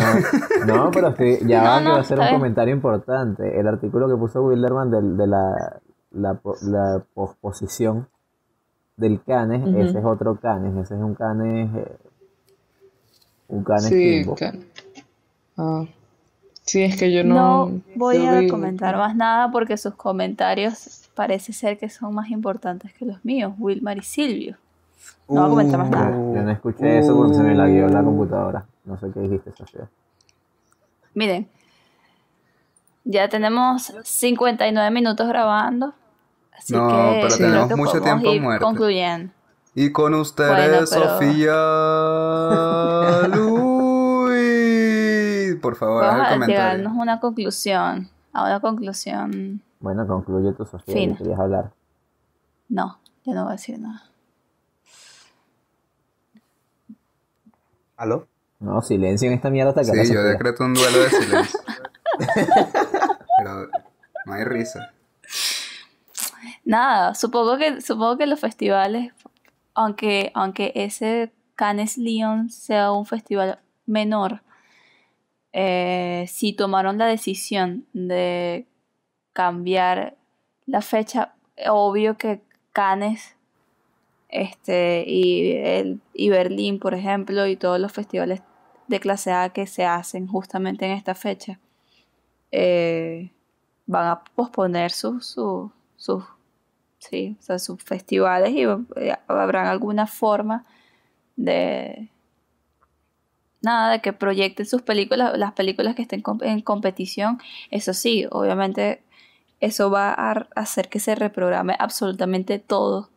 [0.66, 3.58] no, no, pero sí, ya No, va que no, va a ser un comentario importante
[3.60, 5.80] el artículo que puso Wilderman del- de, la
[6.12, 8.08] la, la posposición
[8.98, 11.98] del Canes, ese es otro Canes, ese es un Canes, eh,
[13.48, 14.36] un Canes Sí, Kimbo.
[14.36, 14.54] ca-
[15.58, 15.86] ah.
[16.64, 17.82] sí, es que yo no no...
[17.96, 22.30] voy yo a vi- comentar más nada porque sus comentarios parece ser que son más
[22.30, 24.58] importantes que los míos, Wilmar y Silvio.
[25.30, 26.12] No voy a comentar más nada.
[26.12, 28.66] Yo no escuché eso porque se me la guió la computadora.
[28.86, 29.88] No sé qué dijiste, Sofía.
[31.14, 31.48] Miren,
[33.04, 35.94] ya tenemos 59 minutos grabando,
[36.58, 38.66] así No, que pero tenemos que mucho tiempo ir muerto.
[38.66, 39.32] concluyendo.
[39.76, 41.54] Y con ustedes, Bueno, pero- Sofía
[44.28, 45.56] Luis.
[45.62, 46.48] Por favor, haz el comentario.
[46.56, 49.62] llegarnos una conclusión, a una conclusión.
[49.80, 51.14] Bueno, concluye tu Sofía, Fina.
[51.14, 51.72] que querías hablar.
[52.70, 54.04] No, yo no voy a decir nada.
[57.96, 58.28] ¿Aló?
[58.60, 61.60] No, silencio en esta mierda hasta que Sí, yo decreto un duelo de silencio.
[63.38, 63.68] Pero
[64.26, 64.92] no hay risa.
[66.68, 69.14] Nada, supongo que, supongo que los festivales,
[69.74, 74.42] aunque, aunque ese Cannes Lyon sea un festival menor,
[75.54, 78.68] eh, si tomaron la decisión de
[79.32, 80.18] cambiar
[80.66, 81.36] la fecha,
[81.70, 82.42] obvio que
[82.74, 83.38] Cannes
[84.28, 88.42] este, y, el, y Berlín, por ejemplo, y todos los festivales
[88.90, 91.62] de clase A que se hacen justamente en esta fecha,
[92.52, 93.32] eh,
[93.86, 96.37] van a posponer sus sus sus
[97.00, 100.66] sí, o sea, sus festivales y eh, habrá alguna forma
[101.36, 102.10] de
[103.62, 107.40] nada de que proyecten sus películas, las películas que estén en competición.
[107.72, 109.02] Eso sí, obviamente
[109.60, 113.10] eso va a hacer que se reprograme absolutamente todo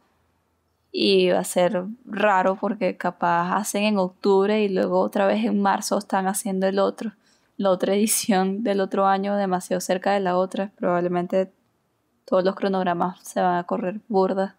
[0.93, 5.61] y va a ser raro porque capaz hacen en octubre y luego otra vez en
[5.61, 7.13] marzo están haciendo el otro,
[7.57, 10.73] la otra edición del otro año demasiado cerca de la otra.
[10.77, 11.53] Probablemente
[12.25, 14.57] todos los cronogramas se van a correr burda.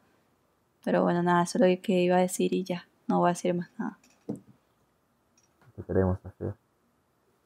[0.84, 3.34] Pero bueno, nada, eso es lo que iba a decir y ya, no voy a
[3.34, 3.98] decir más nada.
[5.76, 6.56] Te queremos, Sofía.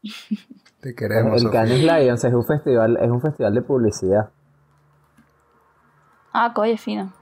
[0.82, 1.52] Te queremos, el.
[1.52, 4.30] Cannes Lions es un festival, es un festival de publicidad.
[6.32, 7.14] Ah, coye, fino.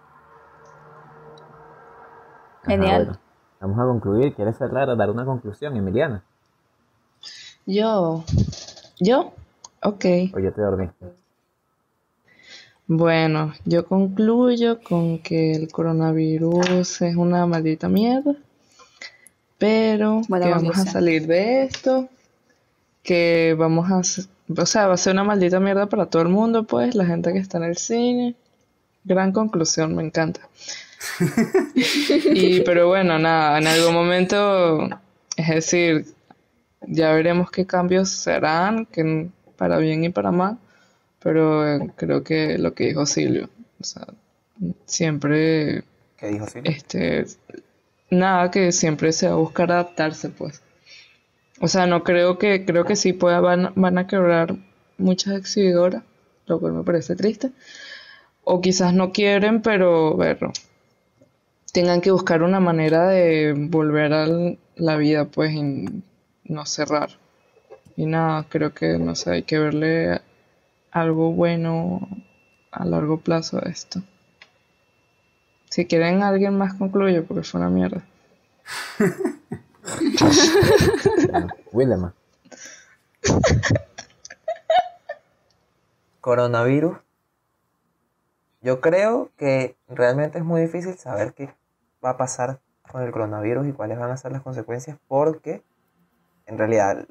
[2.61, 3.05] Ajá, Genial.
[3.05, 3.19] bueno.
[3.61, 4.35] Vamos a concluir.
[4.35, 6.23] ¿Quieres cerrar, dar una conclusión, Emiliana?
[7.65, 8.25] Yo,
[8.99, 9.33] yo,
[9.81, 10.05] ok.
[10.33, 11.22] O ya te dormiste.
[12.87, 18.35] Bueno, yo concluyo con que el coronavirus es una maldita mierda,
[19.57, 22.09] pero que vamos a salir de esto,
[23.01, 26.65] que vamos a, o sea, va a ser una maldita mierda para todo el mundo,
[26.65, 28.35] pues, la gente que está en el cine.
[29.05, 30.41] Gran conclusión, me encanta.
[31.75, 34.89] Y, pero bueno, nada, en algún momento,
[35.37, 36.05] es decir,
[36.81, 40.57] ya veremos qué cambios serán, que para bien y para mal,
[41.23, 43.49] pero eh, creo que lo que dijo Silvio,
[43.79, 44.05] o sea,
[44.85, 45.83] siempre,
[46.17, 46.71] ¿Qué dijo Silvio?
[46.71, 47.25] este,
[48.09, 50.61] nada, que siempre se va a buscar adaptarse, pues.
[51.61, 54.57] O sea, no creo que, creo que sí pueda, van, van a quebrar
[54.97, 56.03] muchas exhibidoras,
[56.45, 57.51] lo cual me parece triste.
[58.43, 60.51] O quizás no quieren, pero verlo.
[61.71, 64.27] Tengan que buscar una manera de volver a
[64.75, 65.85] la vida, pues, y
[66.43, 67.11] no cerrar.
[67.95, 70.21] Y nada, creo que, no sé, hay que verle
[70.93, 72.07] algo bueno
[72.71, 74.01] a largo plazo a esto.
[75.69, 78.03] Si quieren alguien más concluye, porque fue una mierda.
[81.71, 82.13] Wilderman.
[86.21, 86.97] Coronavirus.
[88.61, 91.53] Yo creo que realmente es muy difícil saber qué
[92.05, 95.63] va a pasar con el coronavirus y cuáles van a ser las consecuencias porque
[96.45, 97.07] en realidad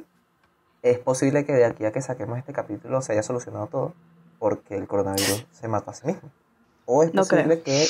[0.82, 3.94] es posible que de aquí a que saquemos este capítulo se haya solucionado todo
[4.38, 6.30] porque el coronavirus se mató a sí mismo.
[6.86, 7.86] O es No posible que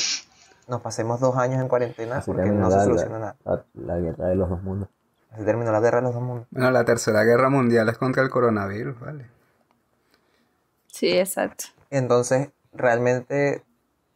[0.69, 3.37] nos pasemos dos años en cuarentena Así porque no se la- soluciona nada.
[3.45, 4.89] La, la guerra de los dos mundos.
[5.31, 6.47] Así terminó la guerra de los dos mundos.
[6.51, 9.27] Bueno, la tercera guerra mundial es contra el coronavirus, ¿vale?
[10.89, 11.65] Sí, exacto.
[11.91, 13.63] Entonces, realmente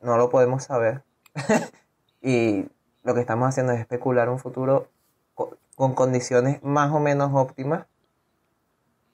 [0.03, 1.03] no lo podemos saber.
[2.20, 2.68] y
[3.03, 4.89] lo que estamos haciendo es especular un futuro
[5.35, 7.87] co- con condiciones más o menos óptimas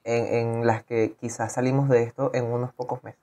[0.05, 3.21] en, en las que quizás salimos de esto en unos pocos meses.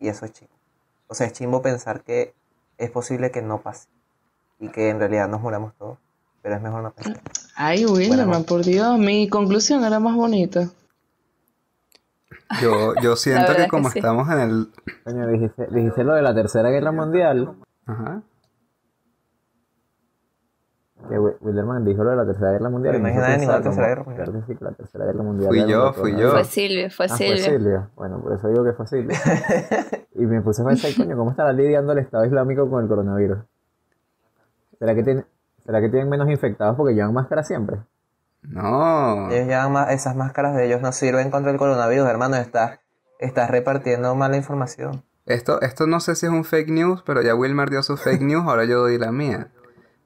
[0.00, 0.52] Y eso es chimbo.
[1.08, 2.34] O sea, es chimbo pensar que
[2.76, 3.88] es posible que no pase
[4.60, 5.98] y que en realidad nos muramos todos.
[6.42, 7.20] Pero es mejor no pensar.
[7.56, 8.44] Ay, Wilderman, Bueno.
[8.46, 10.68] por Dios, mi conclusión era más bonita.
[12.62, 13.98] Yo, yo siento que es que como sí.
[13.98, 14.68] estamos en el...
[15.04, 17.56] Coño, dijiste, dijiste lo de la tercera guerra mundial.
[17.86, 18.22] Ajá.
[21.08, 22.92] Que Wi- Wilderman dijo lo de la tercera guerra mundial.
[22.94, 24.24] Pero no dije nada de ninguna tercera guerra mundial.
[24.26, 25.48] claro que sí, que la tercera guerra mundial.
[25.48, 26.30] Fui yo, fui yo.
[26.32, 27.44] Fue Silvia, fue Ah, fue Silvia.
[27.44, 27.88] Silvia.
[27.94, 29.18] Bueno, por eso digo que fue Silvia.
[30.14, 33.38] y me puse a pensar, coño, ¿cómo estará lidiando el Estado Islámico con el coronavirus?
[34.78, 35.24] ¿Será que, tiene,
[35.64, 37.78] ¿Será que tienen menos infectados porque llevan máscara siempre?
[38.42, 39.30] No.
[39.30, 42.36] Ellos llevan ma- esas máscaras de ellos no sirven contra el coronavirus, hermano.
[42.36, 42.80] Estás,
[43.18, 45.02] estás repartiendo mala información.
[45.26, 48.22] Esto, esto no sé si es un fake news, pero ya Wilmar dio su fake
[48.22, 49.48] news, ahora yo doy la mía.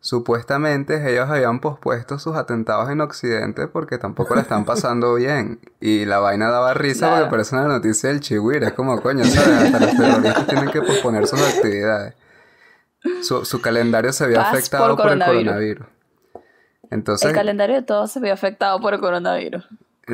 [0.05, 5.61] Supuestamente ellos habían pospuesto sus atentados en Occidente porque tampoco la están pasando bien.
[5.81, 7.17] Y la vaina daba risa Claro.
[7.27, 8.67] porque parece una noticia del chihuahua.
[8.67, 9.73] Es como, coño, ¿sabes?
[9.73, 12.15] Hasta los terroristas tienen que posponer sus actividades.
[13.23, 15.45] Su, su calendario se había Paz afectado por por, el coronavirus.
[15.45, 15.87] coronavirus.
[16.91, 19.65] Entonces, El calendario de todos se vio afectado por el coronavirus.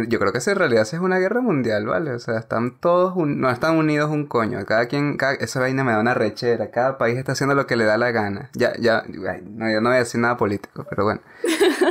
[0.08, 2.12] Yo creo que si en realidad sí es una guerra mundial, ¿vale?
[2.12, 4.64] O sea, están todos, un- no están unidos un coño.
[4.66, 6.70] Cada quien, cada- esa vaina me da una rechera.
[6.70, 8.50] Cada país está haciendo lo que le da la gana.
[8.54, 11.20] Ya, ya, ay, no, yo no voy a decir nada político, pero bueno.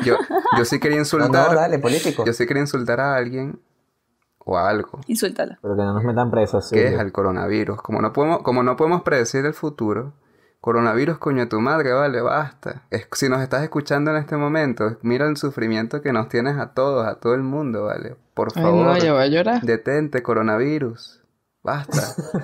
[0.03, 0.17] Yo,
[0.57, 2.23] yo sí quería No, insultar, no, dale, político.
[2.23, 3.59] yo sí quería insultar a alguien
[4.39, 5.01] o a algo.
[5.07, 5.57] Insúltala.
[5.61, 7.81] Pero que no nos metan presos, que es al coronavirus.
[7.81, 10.13] Como no podemos, como no podemos predecir el futuro,
[10.71, 12.81] coronavirus, coño de tu madre, vale, basta.
[12.89, 16.73] Es- si nos estás escuchando en este momento, mira el sufrimiento que nos tienes a
[16.73, 18.17] todos, a todo el mundo, vale.
[18.33, 19.61] Por Ay, favor, no, yo voy a llorar.
[19.61, 21.21] detente, coronavirus.
[21.63, 22.01] Basta.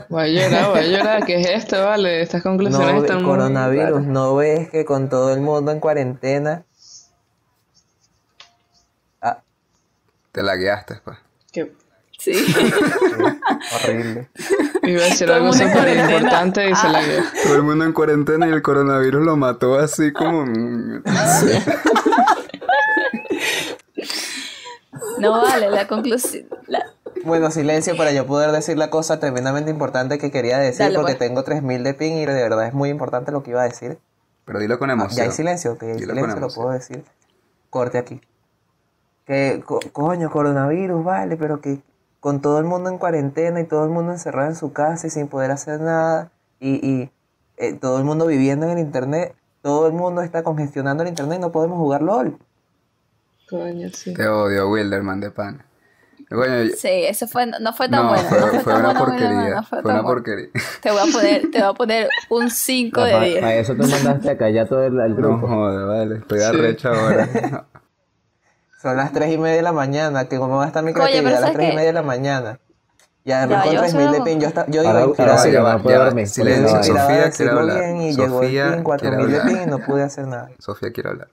[0.10, 1.26] Voy a llorar, voy a llorar.
[1.26, 2.22] ¿Qué es esto, vale?
[2.22, 4.04] Estas conclusiones No, están muy coronavirus.
[4.04, 6.64] ¿no ves que con todo el mundo en cuarentena?
[9.22, 9.42] Ah,
[10.32, 11.18] Te la guiaste, pues.
[12.34, 12.56] Sí.
[13.84, 14.30] horrible.
[14.84, 16.12] Iba a decir Todo el algo mundo en súper cuarentena.
[16.20, 17.20] importante y se la guió.
[17.44, 20.46] Todo el mundo en cuarentena y el coronavirus lo mató así como...
[25.20, 26.46] No vale, la conclusión.
[26.68, 26.86] la-
[27.24, 31.16] Bueno, silencio para yo poder decir la cosa tremendamente importante que quería decir Dale, porque
[31.16, 31.28] pues.
[31.30, 33.98] tengo 3000 de ping y de verdad es muy importante lo que iba a decir.
[34.46, 35.18] Pero dilo con Ah, emoción.
[35.18, 37.04] ya hay silencio, que ya hay Dilo silencio, lo puedo decir.
[37.70, 38.22] Corte aquí.
[39.26, 41.80] Que, co- coño, coronavirus, vale, pero que
[42.24, 45.10] con todo el mundo en cuarentena y todo el mundo encerrado en su casa y
[45.10, 47.12] sin poder hacer nada y, y,
[47.58, 51.40] eh, todo el mundo viviendo en el internet, todo el mundo está congestionando el internet
[51.40, 52.38] y no podemos jugar LOL.
[53.50, 54.14] Coño, sí.
[54.14, 55.66] Te odio, Wilderman de pan.
[56.32, 56.46] Yo-
[56.78, 58.30] Sí, eso fue, no fue tan no, bueno.
[58.30, 59.56] fue, no fue, fue una bueno, porquería.
[59.56, 60.08] No fue tan una bueno.
[60.16, 60.50] porquería.
[60.82, 63.44] Te voy a poner, te voy a poner un 5 de Para 10.
[63.44, 65.46] eso tú mandaste acá ya todo el, el No grupo.
[65.48, 66.16] joder, vale.
[66.20, 67.68] Estoy arrecho ahora.
[68.84, 70.96] Son las 3 y media de la mañana, que cómo va a estar mi Oye,
[71.00, 72.60] creatividad a las ¿sabes 3 y media de la mañana.
[73.24, 75.82] Y además Ya, con yo 3000 de ping, yo, esta- yo ahora sí, ya va,
[75.82, 76.26] ya va.
[76.26, 77.80] Silencio, Sofía quiere hablar.
[77.80, 79.56] bien y llegó el Sofía ping, 4000 quiere de hablar.
[79.56, 80.50] ping y no pude hacer nada.
[80.60, 81.30] Sofía quiere hablar.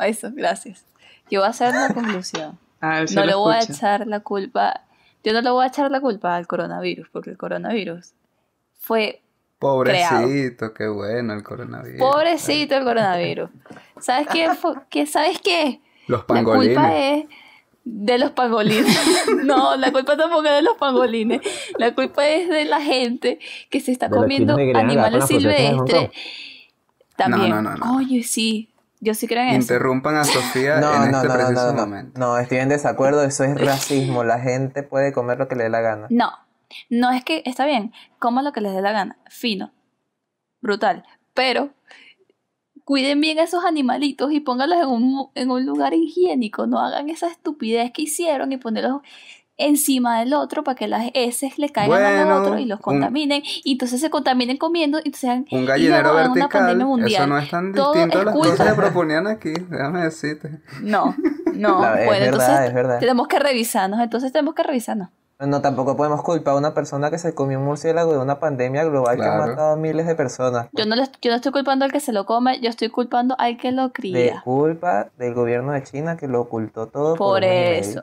[0.00, 0.84] Eso, gracias.
[1.30, 2.58] Yo voy a hacer una conclusión.
[2.80, 4.82] Ah, No le voy a echar la culpa.
[5.24, 8.12] Yo no le voy a echar la culpa al coronavirus, porque el coronavirus
[8.78, 9.20] fue
[9.58, 11.98] Pobrecito, qué bueno el coronavirus.
[11.98, 13.50] pobrecito el coronavirus.
[14.00, 14.48] ¿Sabes qué?
[14.90, 15.80] ¿Qué- ¿Sabes qué?
[16.08, 17.24] Los La culpa pangolines.
[17.24, 17.24] es
[17.84, 18.98] de los pangolines.
[19.44, 21.40] no, la culpa tampoco es de los pangolines.
[21.78, 23.38] La culpa es de la gente
[23.70, 26.10] que se está De comiendo animales silvestres.
[27.16, 27.50] También.
[27.50, 27.96] No, no, no, no.
[27.98, 28.70] Oye, sí.
[29.00, 29.58] Yo sí creo en eso.
[29.74, 32.18] Interrumpan a Sofía No, en no, este no, no, preciso no, no, momento.
[32.18, 35.70] no, estoy en desacuerdo, eso es racismo, la gente puede comer lo que le dé
[35.70, 36.08] la gana.
[36.10, 36.32] No,
[36.90, 39.70] no es que está bien, coman lo que les dé la gana, fino,
[40.60, 41.70] brutal, pero
[42.88, 47.10] cuiden bien a esos animalitos y pónganlos en un, en un lugar higiénico, no hagan
[47.10, 49.02] esa estupidez que hicieron y ponerlos
[49.58, 52.82] encima del otro para que las heces le caigan Bueno, al otro y los un-
[52.82, 56.48] contaminen y entonces se contaminen comiendo y entonces Un y gallinero una vertical.
[56.48, 57.28] pandemia Eso mundial.
[57.28, 59.52] no es tan Todo distinto a las culpa- cosas que proponían aquí.
[59.68, 60.60] Déjame decirte.
[60.80, 61.14] No,
[61.54, 63.00] no, La- es bueno, verdad, entonces es verdad.
[63.00, 65.08] tenemos que revisarnos, entonces tenemos que revisarnos.
[65.40, 68.82] No, tampoco podemos culpar a una persona que se comió un murciélago de una pandemia
[68.84, 70.66] global que ha matado a miles de personas.
[70.72, 73.36] Yo no, le- yo no estoy culpando al que se lo come, yo estoy culpando
[73.38, 74.40] al que lo De cría.
[74.42, 77.14] culpa del gobierno de China que lo ocultó todo.
[77.14, 78.02] Por, Por eso.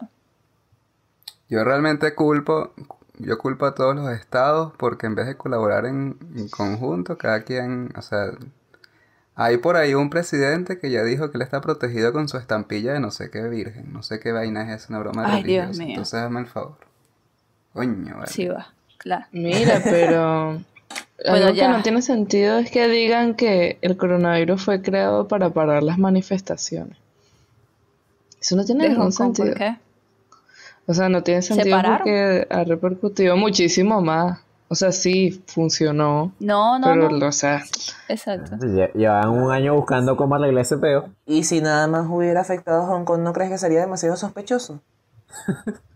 [1.49, 2.71] Yo realmente culpo,
[3.19, 7.43] yo culpo a todos los estados porque en vez de colaborar en, en conjunto, cada
[7.43, 8.31] quien, o sea,
[9.36, 12.93] hay por ahí un presidente que ya dijo que él está protegido con su estampilla
[12.93, 15.77] de no sé qué virgen, no sé qué vaina es esa, una broma Ay, Dios
[15.77, 15.89] mío.
[15.89, 16.77] Entonces hazme el favor.
[17.76, 18.28] Coño, vale.
[18.28, 19.26] Sí va, claro.
[19.32, 20.53] Mira, pero
[21.28, 21.67] Bueno, algo ya.
[21.67, 25.97] que no tiene sentido es que digan que el coronavirus fue creado para parar las
[25.99, 26.97] manifestaciones.
[28.41, 29.55] Eso no tiene ningún Kong, ¿por sentido.
[29.55, 29.78] qué?
[30.88, 34.39] O sea, no tiene sentido porque ha repercutido muchísimo más.
[34.67, 36.32] O sea, sí, funcionó.
[36.39, 37.28] No, no, pero, no.
[37.28, 37.63] o sea,
[38.07, 38.55] Exacto.
[38.57, 41.09] Lle- Llevan un año buscando cómo arreglar ese peo.
[41.26, 44.80] Y si nada más hubiera afectado a Hong Kong, ¿no crees que sería demasiado sospechoso?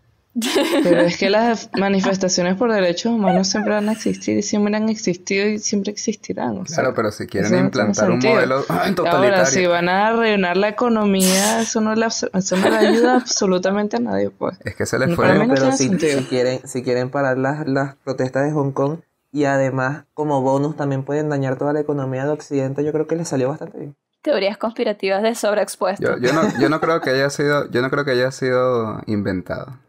[0.83, 4.87] pero es que las manifestaciones por derechos humanos siempre van a existir y siempre han
[4.87, 6.59] existido y siempre existirán.
[6.59, 9.11] o sea, Claro, pero si quieren no implantar un modelo totalitario.
[9.11, 13.99] Ahora, si van a rellenar la economía, eso no eso no le ayuda absolutamente a
[13.99, 14.57] nadie, pues.
[14.63, 15.33] Es que se les No, fue.
[15.33, 18.99] no pero si, si quieren, si quieren parar las, las protestas de Hong Kong
[19.31, 23.15] y además como bonus también pueden dañar toda la economía de Occidente, yo creo que
[23.15, 23.95] les salió bastante bien.
[24.21, 26.03] Teorías conspirativas de sobreexpuesto.
[26.03, 29.01] Yo, yo no, yo no creo que haya sido, yo no creo que haya sido
[29.07, 29.79] inventado.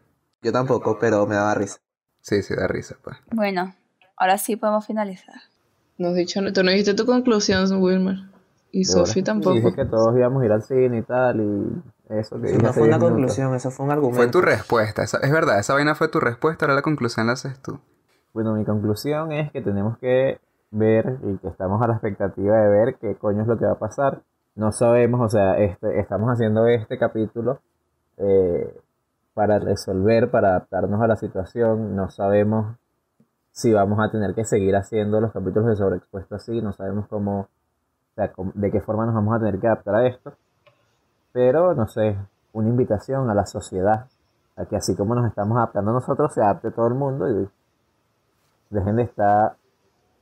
[0.41, 1.79] Yo tampoco, pero me daba risa.
[2.21, 3.17] Sí, sí, da risa, pues.
[3.31, 3.73] Bueno,
[4.17, 5.35] ahora sí podemos finalizar.
[5.97, 8.17] No has dicho, tú no dijiste tu conclusión, Wilmer.
[8.71, 9.55] Y Sofi Y tampoco.
[9.55, 12.73] Dije que todos íbamos a ir al cine y tal, y eso que Eso no
[12.73, 13.09] fue una 10 minutos.
[13.35, 14.23] conclusión, eso fue un argumento.
[14.23, 15.03] Fue tu respuesta.
[15.03, 17.79] esa- es verdad, esa vaina fue tu respuesta, ahora la conclusión la haces tú.
[18.33, 20.39] Bueno, mi conclusión es que tenemos que
[20.71, 23.73] ver y que estamos a la expectativa de ver qué coño es lo que va
[23.73, 24.21] a pasar.
[24.55, 27.59] No sabemos, o sea, este, estamos haciendo este capítulo
[28.17, 28.73] eh,
[29.41, 31.95] para resolver, para adaptarnos a la situación.
[31.95, 32.75] No sabemos
[33.51, 36.61] si vamos a tener que seguir haciendo los capítulos de sobreexpuesto así.
[36.61, 37.47] No sabemos cómo, o
[38.15, 40.33] sea, cómo- de qué forma nos vamos a tener que adaptar a esto.
[41.33, 42.15] Pero, no sé,
[42.53, 44.05] una invitación a la sociedad
[44.57, 47.49] a que así como nos estamos adaptando nosotros, se adapte todo el mundo y
[48.69, 49.55] dejen de estar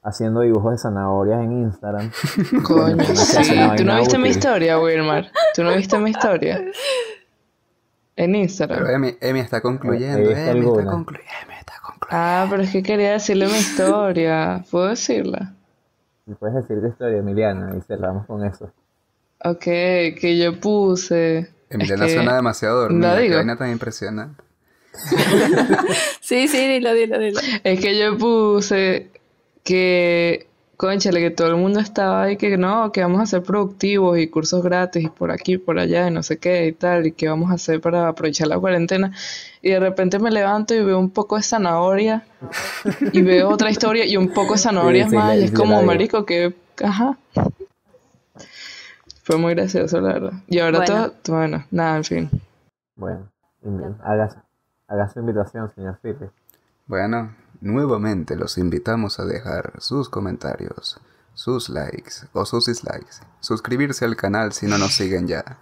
[0.01, 2.09] haciendo dibujos de zanahorias en Instagram.
[2.65, 3.53] Coño, sí.
[3.76, 4.38] ¿Tú no viste mi útil.
[4.38, 5.30] historia, Wilmer?
[5.53, 6.61] ¿Tú no viste mi historia?
[8.20, 8.80] En Instagram.
[8.84, 10.30] Pero Emi, Emi está concluyendo.
[10.30, 10.51] Eh, concluyendo.
[10.51, 10.65] Emi
[11.57, 12.07] está concluyendo.
[12.09, 14.63] Ah, pero es que quería decirle mi historia.
[14.70, 15.53] ¿Puedo decirla?
[16.26, 17.76] ¿Me puedes decir tu historia, Emiliana?
[17.78, 18.72] Y cerramos con eso.
[19.45, 21.49] Ok, que yo puse.
[21.70, 23.11] Emiliana es que- suena demasiado dormida.
[23.13, 23.36] ¿La Qué digo?
[23.38, 24.43] vaina tan impresionante.
[26.22, 27.39] Sí, sí, dilo, dilo, dilo.
[27.63, 29.09] Es que yo puse
[29.63, 30.47] que,
[30.80, 34.30] conchale, que todo el mundo estaba ahí, que no, que vamos a ser productivos y
[34.30, 37.27] cursos gratis y por aquí, por allá y no sé qué y tal, y qué
[37.27, 39.11] vamos a hacer para aprovechar la cuarentena.
[39.61, 42.23] Y de repente me levanto y veo un poco de zanahoria
[43.11, 45.82] y veo otra historia y un poco de zanahorias Sí, sí, más y es como,
[45.82, 47.17] marico, que, ajá.
[49.23, 50.34] Fue muy gracioso, la verdad.
[50.47, 51.11] Y ahora Bueno.
[51.21, 52.30] todo, bueno, nada, en fin.
[52.95, 53.30] Bueno,
[54.01, 56.30] haga su invitación, señor Filipe.
[56.88, 60.99] Bueno, nuevamente los invitamos a dejar sus comentarios,
[61.34, 65.57] sus likes o sus dislikes, suscribirse al canal si no nos siguen ya.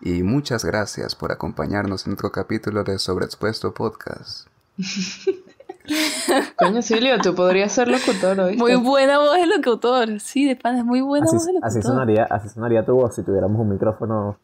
[0.00, 4.46] Y muchas gracias por acompañarnos en otro capítulo de Sobreexpuesto Podcast.
[6.56, 8.56] Coño, Silvio, tú podrías ser locutor hoy.
[8.56, 10.20] Muy buena voz de locutor.
[10.20, 11.68] Sí, de pana, es muy buena Así, voz de locutor.
[11.78, 14.38] así, sonaría, así sonaría tu voz si tuviéramos un micrófono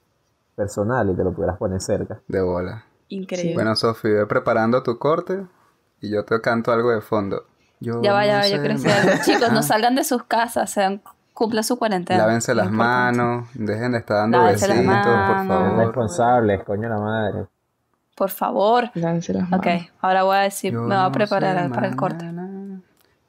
[0.57, 2.21] personal y te lo pudieras poner cerca.
[2.29, 2.85] De bola.
[3.09, 3.55] Increíble.
[3.55, 5.45] Bueno, Sofi, ve preparando tu corte
[6.07, 7.45] y yo te canto algo de fondo.
[7.81, 8.85] Yo ya va, ya no va, yo más.
[9.09, 9.25] algo.
[9.25, 11.03] Chicos, no salgan de sus casas, sean,
[11.33, 12.27] cumplan su cuarentena.
[12.27, 15.47] Lávense las manos, dejen de estar dando Lávense las besitos, por manos.
[15.47, 15.87] Sean favor.
[15.87, 17.47] responsables, coño la madre.
[18.17, 18.91] Por favor.
[18.95, 19.89] Lance las Ok, manos.
[20.01, 22.25] ahora voy a decir, Yo me voy a no preparar sé para el corte.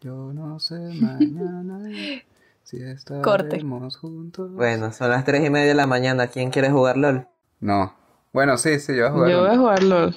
[0.02, 1.80] Yo no sé mañana
[2.64, 2.78] si
[3.24, 3.44] Corte.
[3.58, 4.52] estaremos juntos.
[4.52, 6.28] Bueno, son las 3 y media de la mañana.
[6.28, 7.28] ¿Quién quiere jugar LOL?
[7.60, 7.94] No.
[8.32, 9.30] Bueno, sí, sí, yo voy a jugar.
[9.32, 10.16] Yo voy a jugar LOL.